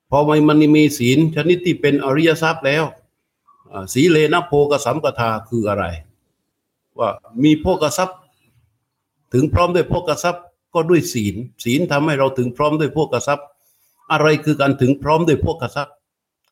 [0.10, 2.84] พอมันมันมีศีลชนิดที่เป็นอริยทรัพย์แล้ว
[3.94, 5.86] สีเลนะโภกสัมปทาคืออะไร
[7.00, 7.10] ว่า
[7.44, 8.18] มีโภกทรัพย์
[9.34, 10.44] ถึงพร้อมด้วยโภกทรัพย์
[10.74, 13.40] ก็ด้วยศีล ศีลทำให้เราถึงพร้อมด้วยพวกกระซับ
[14.12, 15.88] อะไรคือการถึงพร้อมด้วยพวกกระซับ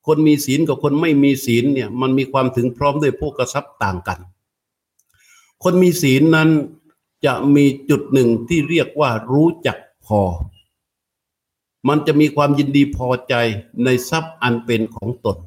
[0.08, 4.20] คนมีศีลกับคนไม่มีศีลเนี่ยมันมีความถึงพร้อมด้วยพวกกระซับต่างกัน
[5.64, 6.50] คนมีศีลนั้น
[7.26, 10.22] จะมีจุดหนึ่งที่เรียกว่ารู้จักพอ
[11.88, 13.34] มันจะมีความยินดีพอใจ
[13.86, 15.38] ในทรัพย์อันเป็นของตน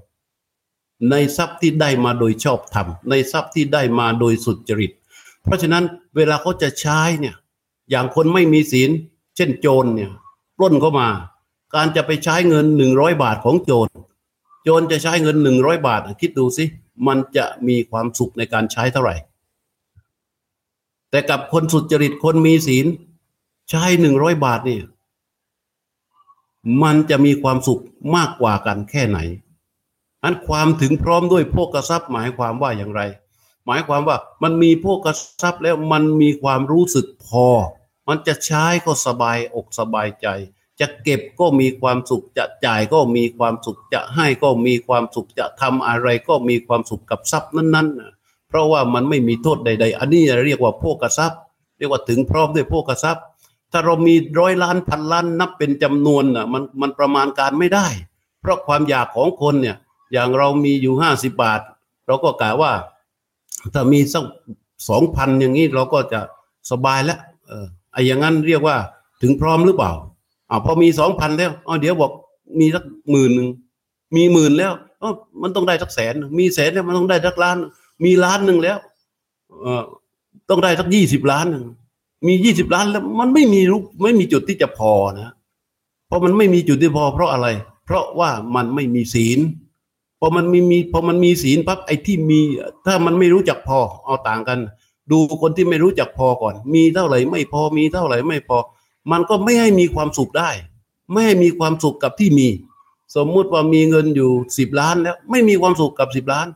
[1.10, 4.92] ในทรัพย์ที่ได้มาโดยชอบธรรม ในทรัพย์ที่ได้มาโดยสุจริต
[5.44, 5.84] เพราะฉะนั้น
[6.16, 7.34] เวลาเขาจะใช้เนี่ย
[7.90, 8.90] อย่างคนไม่มีศีล
[9.36, 10.10] เช่นโจรเนี่ย
[10.56, 11.08] ปล้นเข้ามา
[11.74, 13.88] การจะไปใช้เงินหนึ่งร้อยบาทของโจร
[14.64, 16.64] โจรจะใช้เงินหนึ่งร้อยบาท คิดดูสิ
[17.06, 19.16] มันจะมีความสุขในการใช้เท่าไหร่
[21.10, 22.86] แต่กับคนสุจริตคนมีศีล
[23.70, 24.82] ใช้หนึ่งร้อยบาทเนี่ย
[26.82, 27.82] มันจะมีความสุข
[28.16, 29.18] มากกว่ากันแค่ไหน
[30.24, 33.02] อันความถึงพร้อมด้วยพวกกระซับหมายความว่าอย่างไร
[33.66, 37.46] หมายความว่ามันมีพวกกระซับแล้วมันมีความรู้สึกพอ
[38.08, 40.26] มันจะใช้ก็สบายอกสบายใจ
[40.80, 51.32] จะเก็บก็มีความสุขจะจ่ายก็มีความสุขจะให้ก็มีความสุขจะทำอะไรก็มีความสุขกับทรัพย์นั้นๆเพราะว่ามันไม่มีโทษใด ๆ อันนี้เรียกว่าพวกกระซับ
[51.78, 53.16] เรียกว่าถึงพร้อมด้วยพวกกระซับ
[53.72, 57.86] ถ้าเรามีร้อยล้านพันล้านนับเป็นจำนวนน่ะมันมันประมาณการไม่ได้
[58.40, 59.76] เพราะความอยากของคนเนี่ย
[60.12, 61.60] อย่างเรามีอยู่ห้าสิบาท
[62.06, 62.72] เราก็กะว่า
[63.74, 64.24] ถ้ามีสัก
[64.88, 66.20] สองพันอย่างนี้เราก็จะ
[66.70, 68.76] สบายแล้วเออไอ้อย่างนั้นเรียกว่า
[69.22, 69.92] ถึงพร้อมหรือเปล่า
[70.50, 72.12] อ่าพอมีสองพันแล้วอ๋อเดี๋ยวบอก
[72.60, 73.48] มีสักหมื่นหนึ่ง
[74.16, 75.10] มีหมื่นแล้วอ๋อ
[75.42, 77.56] มันต้องได้สักแสน มีแสนแล้วมันต้องได้สักล้าน
[78.04, 78.78] มีล้านหนึ่งแล้ว
[79.60, 79.84] เออ
[80.50, 81.64] ต้องได้สักยี่สิบล้านหนึ่ง
[82.26, 85.32] มียี่สิบล้านแล้วมันไม่มีรูปไม่มีจุดที่จะพอนะ
[86.06, 87.48] เพราะมันไม่มีจุดที่พอ เพราะอะไร
[87.84, 89.38] เพราะว่ามันไม่มีศีล
[90.20, 92.40] พอมันมีมีพอมันมีศีลปั๊บไอ้ที่มี
[92.86, 94.58] ถ้ามันไม่รู้จักพอเอาต่างกัน
[95.10, 98.58] ดูคนที่ไม่รู้จักพอก่อน มีเท่าไหร่ไม่พอมีเท่าไหร่ไม่พอ
[99.12, 100.50] มันก็ไม่ให้มีความสุขได้
[101.12, 102.48] ไม่ให้มีความสุขกับที่มี
[103.16, 106.46] สมมุติว่ามีเงินอยู่สิบล้านแล้ว ไม่มีความสุขกับสิบล้าน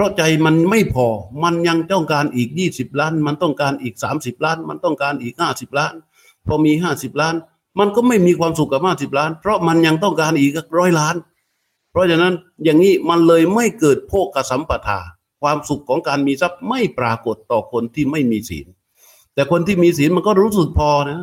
[0.00, 1.06] ราะใจมันไม่พอ
[1.42, 5.94] มันยังต้องการอีกยี่สิบล้าน มันต้องการอีกสามสิบล้าน มันต้องการอีกห้าสิบล้าน
[6.46, 7.34] พอมีห้าสิบล้าน
[7.78, 11.16] มันก็ไม่มีความสุขกับห้าสิบล้าน เพราะมันยังต้องการอีกร้อยล้าน
[11.90, 12.34] เพราะฉะนั้น
[12.64, 15.00] อย่างนี้มันเลยไม่เกิดโภคสัมปทา
[15.42, 18.66] ความสุขของการมีทรัพย์ไม่ปรากฏต่อคนที่ไม่มีศีล
[19.34, 21.20] แต่คนที่มีศีลมันก็รู้สึกพอนะ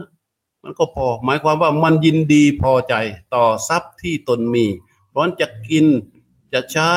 [0.64, 2.96] มันก็พอ หมายความว่ามันยินดีพอใจ
[3.36, 4.66] ต่อทรัพย์ที่ตนมี
[5.10, 5.86] เพราะจะกิน
[6.54, 6.92] จะใช้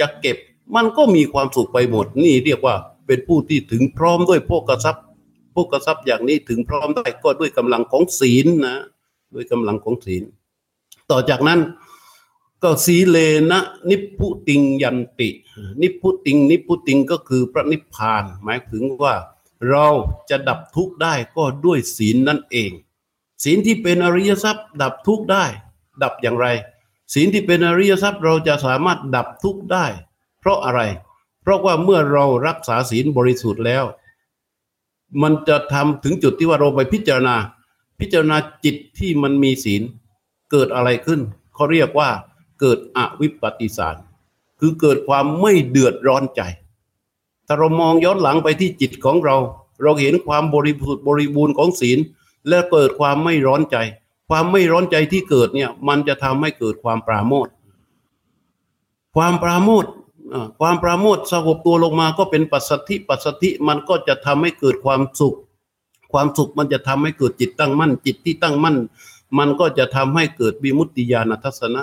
[0.00, 0.36] จะเก็บ
[0.76, 2.74] มันก็มีความสุขไปหมดนี่เรียกว่า
[3.06, 5.04] เป็นผู้ที่ถึงพร้อมด้วยโภคทรัพย์
[5.52, 8.76] โภคทรัพย์อย่างนี้ถึงพร้อมได้ก็ด้วยกำลังของศีลนะ
[9.34, 10.22] ด้วยกำลังของศีล
[11.10, 11.60] ต่อจากนั้น
[12.62, 13.16] ก็สีเล
[13.50, 13.60] นะ
[13.90, 15.28] นิพุติงยันติ
[15.80, 19.14] นิพุติง นิพุติงก็คือพระนิพพาน หมายถึงว่า
[19.70, 19.86] เรา
[20.30, 22.70] จะดับทุกข์ได้ก็ด้วยศีลนั่นเอง
[23.44, 25.44] ศีลที่เป็นอริยทรัพย์ ดับทุกข์ได้
[26.02, 26.46] ดับอย่างไร
[27.14, 29.86] ศีลที่เป็นอริยทรัพย์เราจะสามารถดับทุกข์ได้
[30.48, 30.80] ราะอะไร
[31.42, 33.84] เพราะว่าเมื่อเรารักษาศีลบริสุทธิ์แล้ว
[35.22, 37.36] มันจะทำถึงจุดที่ว่าเราไปพิจารณา
[38.00, 39.82] พิจารณาจิตที่มันมีศีล
[40.50, 41.20] เกิดอะไรขึ้น
[41.54, 42.10] เขาเรียกว่า
[42.60, 43.96] เกิดอวิปปติสาร
[44.60, 46.42] คือเกิดความไม่เดือดร้อนใจ
[47.46, 49.36] ถ้าเรามองย้อนหลังไปที่จิตของเรา
[49.82, 51.98] เราเห็นความบริบูรณ์บริบูรณ์ของศีล
[52.48, 53.76] และเกิดความไม่ร้อนใจ
[54.28, 57.48] ความไม่ร้อนใจที่เกิดเนี่ย มันจะทำให้เกิดความปราโมท
[59.16, 59.84] ความปราโมท
[60.60, 65.36] ความปราโมทสงบตัวลงมาก็เป็นปัสสธิปัสสธิมันก็จะทำให้เกิดความสุข
[66.12, 68.76] ความสุขมันจะทำให้เกิดจิตตั้งมั่น จิตที่ตั้งมั่น
[69.38, 71.82] มันก็จะทำให้เกิดวิมุตติญาณทัศนะ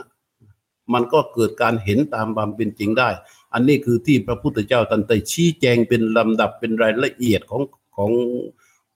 [0.93, 3.09] มันก็เกิดการเห็นตามความเป็นจริงได้
[3.53, 7.61] อันนี้คือที่พระพุทธเจ้าตันได้ชี้แจงเป็นลำดับเป็นรายละเอียดของ
[7.95, 8.11] ของ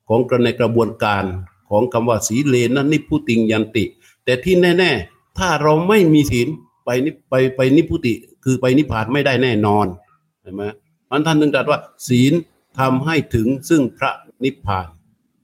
[0.08, 1.24] ของในกระบวนการ
[1.70, 3.84] ของคำว่าสีเลนนิพุติงยันติ
[4.24, 6.48] แต่ที่แน่ ๆ ถ้าเราไม่มีศีล
[6.84, 9.86] ไปนิไปไปนิพุติ คือไปนิพพานไม่ได้แน่นอน
[10.42, 10.64] เห็นไหม
[11.10, 12.34] มันท่านถึงตรัสว่า ศีล
[12.80, 14.12] ทำให้ถึงซึ่งพระ
[14.44, 14.88] นิพพาน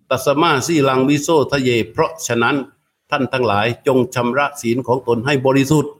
[0.10, 2.56] ตัสมาสีลังวิโซทะเย เพราะฉะนั้น
[3.12, 5.94] ท่านทั้งหลายจงชำระศีลของตนให้บริสุทธิ์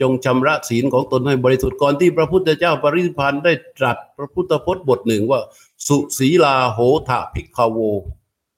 [0.00, 5.40] จงชำระศีลของตนให้บริสุทธิ์ก่อนที่พระพุทธเจ้าปรินิพพานได้ตรัสพระพุทธพจน์บทหนึ่งว่า
[5.86, 6.78] สุศีลาโห
[7.08, 7.78] ทะภิกขโว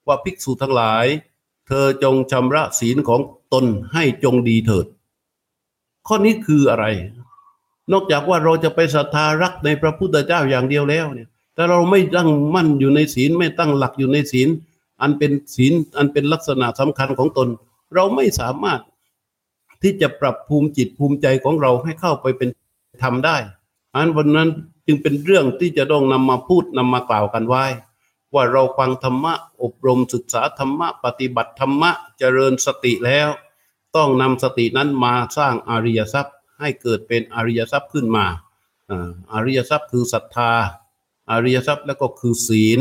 [0.07, 1.05] ว่าภิกษุทั้งหลาย
[1.67, 3.21] เธอจงชำระศีลของ
[3.53, 4.85] ตนให้จงดีเถิด
[6.07, 6.85] ข้อนี้คืออะไร
[7.91, 14.49] นอกจากว่าเราจะไปศรัทธารักในพระพุทธเจ้าอย่างเดียวแล้วเนี่ยแต่เราไม่ตั้งมั่นอยู่ในศีลไม่ตั้งหลักอยู่ในศีล
[15.01, 17.47] อันเป็นศีลอันเป็นลักษณะสำคัญของตน
[17.93, 18.79] เราไม่สามารถ
[19.81, 22.49] ที่จะปรับภูมิจิตภูมิใจของเราให้เข้าไปเป็น
[23.03, 23.37] ธรรมได้
[23.95, 24.49] อันวันนั้น
[24.85, 27.65] จึงเป็นเรื่องที่จะต้องนำมาพูดนำมากล่าวกันไว้
[28.33, 33.29] ว่าเราฟังธรรมะอบรมศึกษาธรรมะปฏิบัติธรรมะเจริญสติแล้ว
[33.95, 38.25] ต้องนำสตินั้นมาสร้างอริยทรัพย์ ให้เกิดเป็นอริยทรัพย์ขึ้นมา
[39.33, 40.51] อริยทรัพย์คือศรัทธา
[41.31, 42.79] อริยทรัพย์แล้วก็คือศีล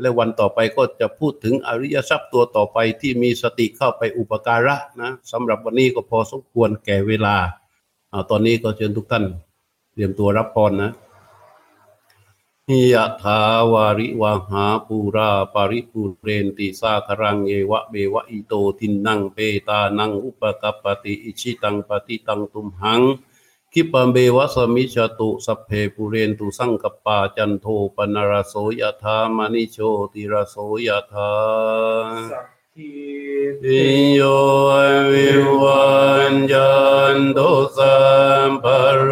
[0.00, 7.36] และวันต่อไปก็จะพูดถึงอริยทรัพย์ตัวต่อไปที่มีสติเข้าไปอุปการะนะสำหรับวันนี้ก็พอสมควรแก่เวลา
[8.10, 9.24] เอาตอนนี้ก็เชิญทุกท่าน
[9.92, 10.92] เตรียมตัวรับพรนะ
[12.92, 13.40] ยะถา
[13.72, 23.02] วาริวหาปูราปาริปุเรนติสาครังเยวะเบวะอิโตทินนังเปตานังอุปกัปปติอิชิตังปฏิตังตุมหัง
[23.72, 27.66] คิปะเบวะสมิชตุสัพเพปุเรนตุสังกปาจันโท
[27.96, 29.76] ปนารโสยธามณิโช
[30.12, 30.56] ติรโส
[30.86, 34.20] ยธา สัพพิติโย
[35.10, 35.30] วิ
[35.62, 35.88] วั
[36.32, 36.72] นจั
[37.14, 37.98] นตุสั
[38.48, 38.66] มป
[38.98, 39.10] โร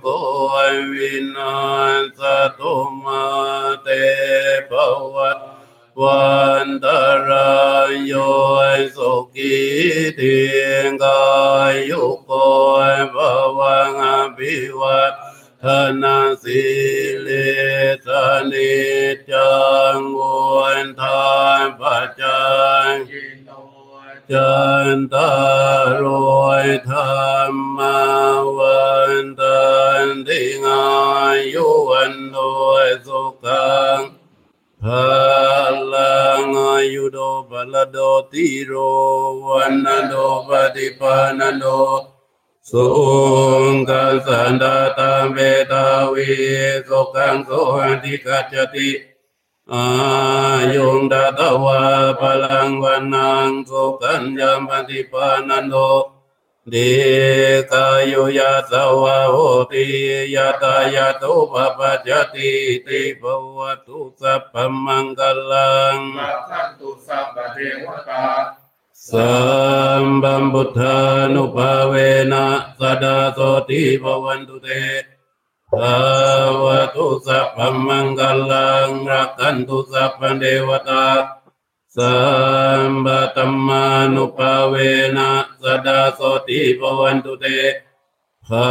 [0.00, 0.06] โก
[0.92, 1.56] วินา
[2.18, 2.20] ส
[2.58, 2.74] ตุ
[3.04, 3.24] มา
[3.82, 3.88] เต
[4.70, 4.72] ภ
[5.14, 5.38] วัต
[6.00, 6.32] วั
[6.66, 6.86] นต
[7.28, 7.52] รา
[7.88, 8.12] ยโย
[8.96, 9.56] สุกิ
[10.18, 10.40] ทิ
[10.86, 11.22] งกา
[11.72, 12.32] ยยุโก
[13.14, 13.16] ภ
[13.58, 14.06] วังอ
[14.36, 15.12] ภิวัต
[15.64, 15.68] ท
[16.02, 16.62] นาสิ
[17.20, 17.28] เล
[18.06, 18.08] ส
[18.52, 18.74] นิ
[19.30, 19.52] จั
[19.96, 20.20] งว
[20.84, 21.30] นทา
[21.62, 22.42] นปัจจั
[22.90, 22.94] ง
[24.32, 24.54] จั
[24.96, 25.32] นตา
[26.02, 26.04] ร
[26.40, 26.98] วยธร
[27.50, 27.98] รมา
[28.56, 28.82] วั
[29.22, 29.62] นตั
[30.04, 30.84] นทิงา
[31.54, 32.38] ยุวันโด
[32.84, 34.00] ยสุขัง
[34.82, 34.84] พ
[35.92, 37.18] ลังอายุโด
[37.50, 37.98] ปลโด
[38.32, 38.72] ติโร
[39.46, 40.14] วันนโด
[40.48, 41.66] ปฏิปานโด
[42.70, 42.86] สุ
[43.70, 45.38] งกัสสันดาตัมเบ
[45.70, 46.30] ตาวิ
[46.88, 48.90] สุขังโสหันติกัจจติ
[49.72, 49.84] อา
[50.74, 51.80] ยุงดาตวา
[52.20, 55.76] พลังวันนังสุขันยามปฏิปานันโด
[56.70, 56.74] เด
[57.72, 59.36] กายุยาสวะโห
[59.72, 59.86] ติ
[60.34, 62.52] ยาตายาตุปปัจจติ
[62.86, 63.22] ติภ
[63.56, 64.54] วตุสัพพ
[64.84, 68.22] มังกลังมาทันตุสัพพะเทวตา
[69.10, 69.32] สั
[70.02, 70.98] มบัมพุทธา
[71.34, 71.94] นุภาเว
[72.32, 72.44] นะ
[72.78, 73.38] สดาโส
[73.68, 74.68] ติภวันตุเต
[75.72, 75.96] ภา
[76.62, 78.20] วะตุสัพพมังก
[78.52, 81.06] ลังรักขันตุสัพพเทวตา
[81.96, 82.16] สั
[82.88, 83.84] มบัตัมมา
[84.14, 84.74] นุภาเว
[85.16, 85.30] นะ
[85.62, 87.46] สดาโสติภวันตุเต
[88.46, 88.70] ภา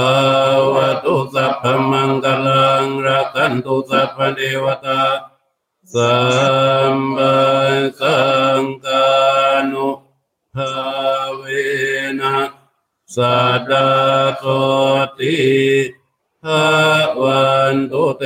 [0.74, 5.02] วะตุสัพพมังกลังรักขันตุสัพพเทวตา
[5.94, 6.16] สั
[6.94, 7.36] มบั
[8.00, 8.20] สั
[8.60, 9.06] งกา
[9.74, 9.90] นุ
[10.56, 10.72] ภา
[11.38, 11.44] เว
[12.20, 12.38] นะ
[13.16, 13.90] สัดดา
[14.38, 14.44] โส
[15.20, 15.40] ติ
[16.44, 16.66] ภา
[17.22, 17.44] วั
[17.74, 18.24] นตุเต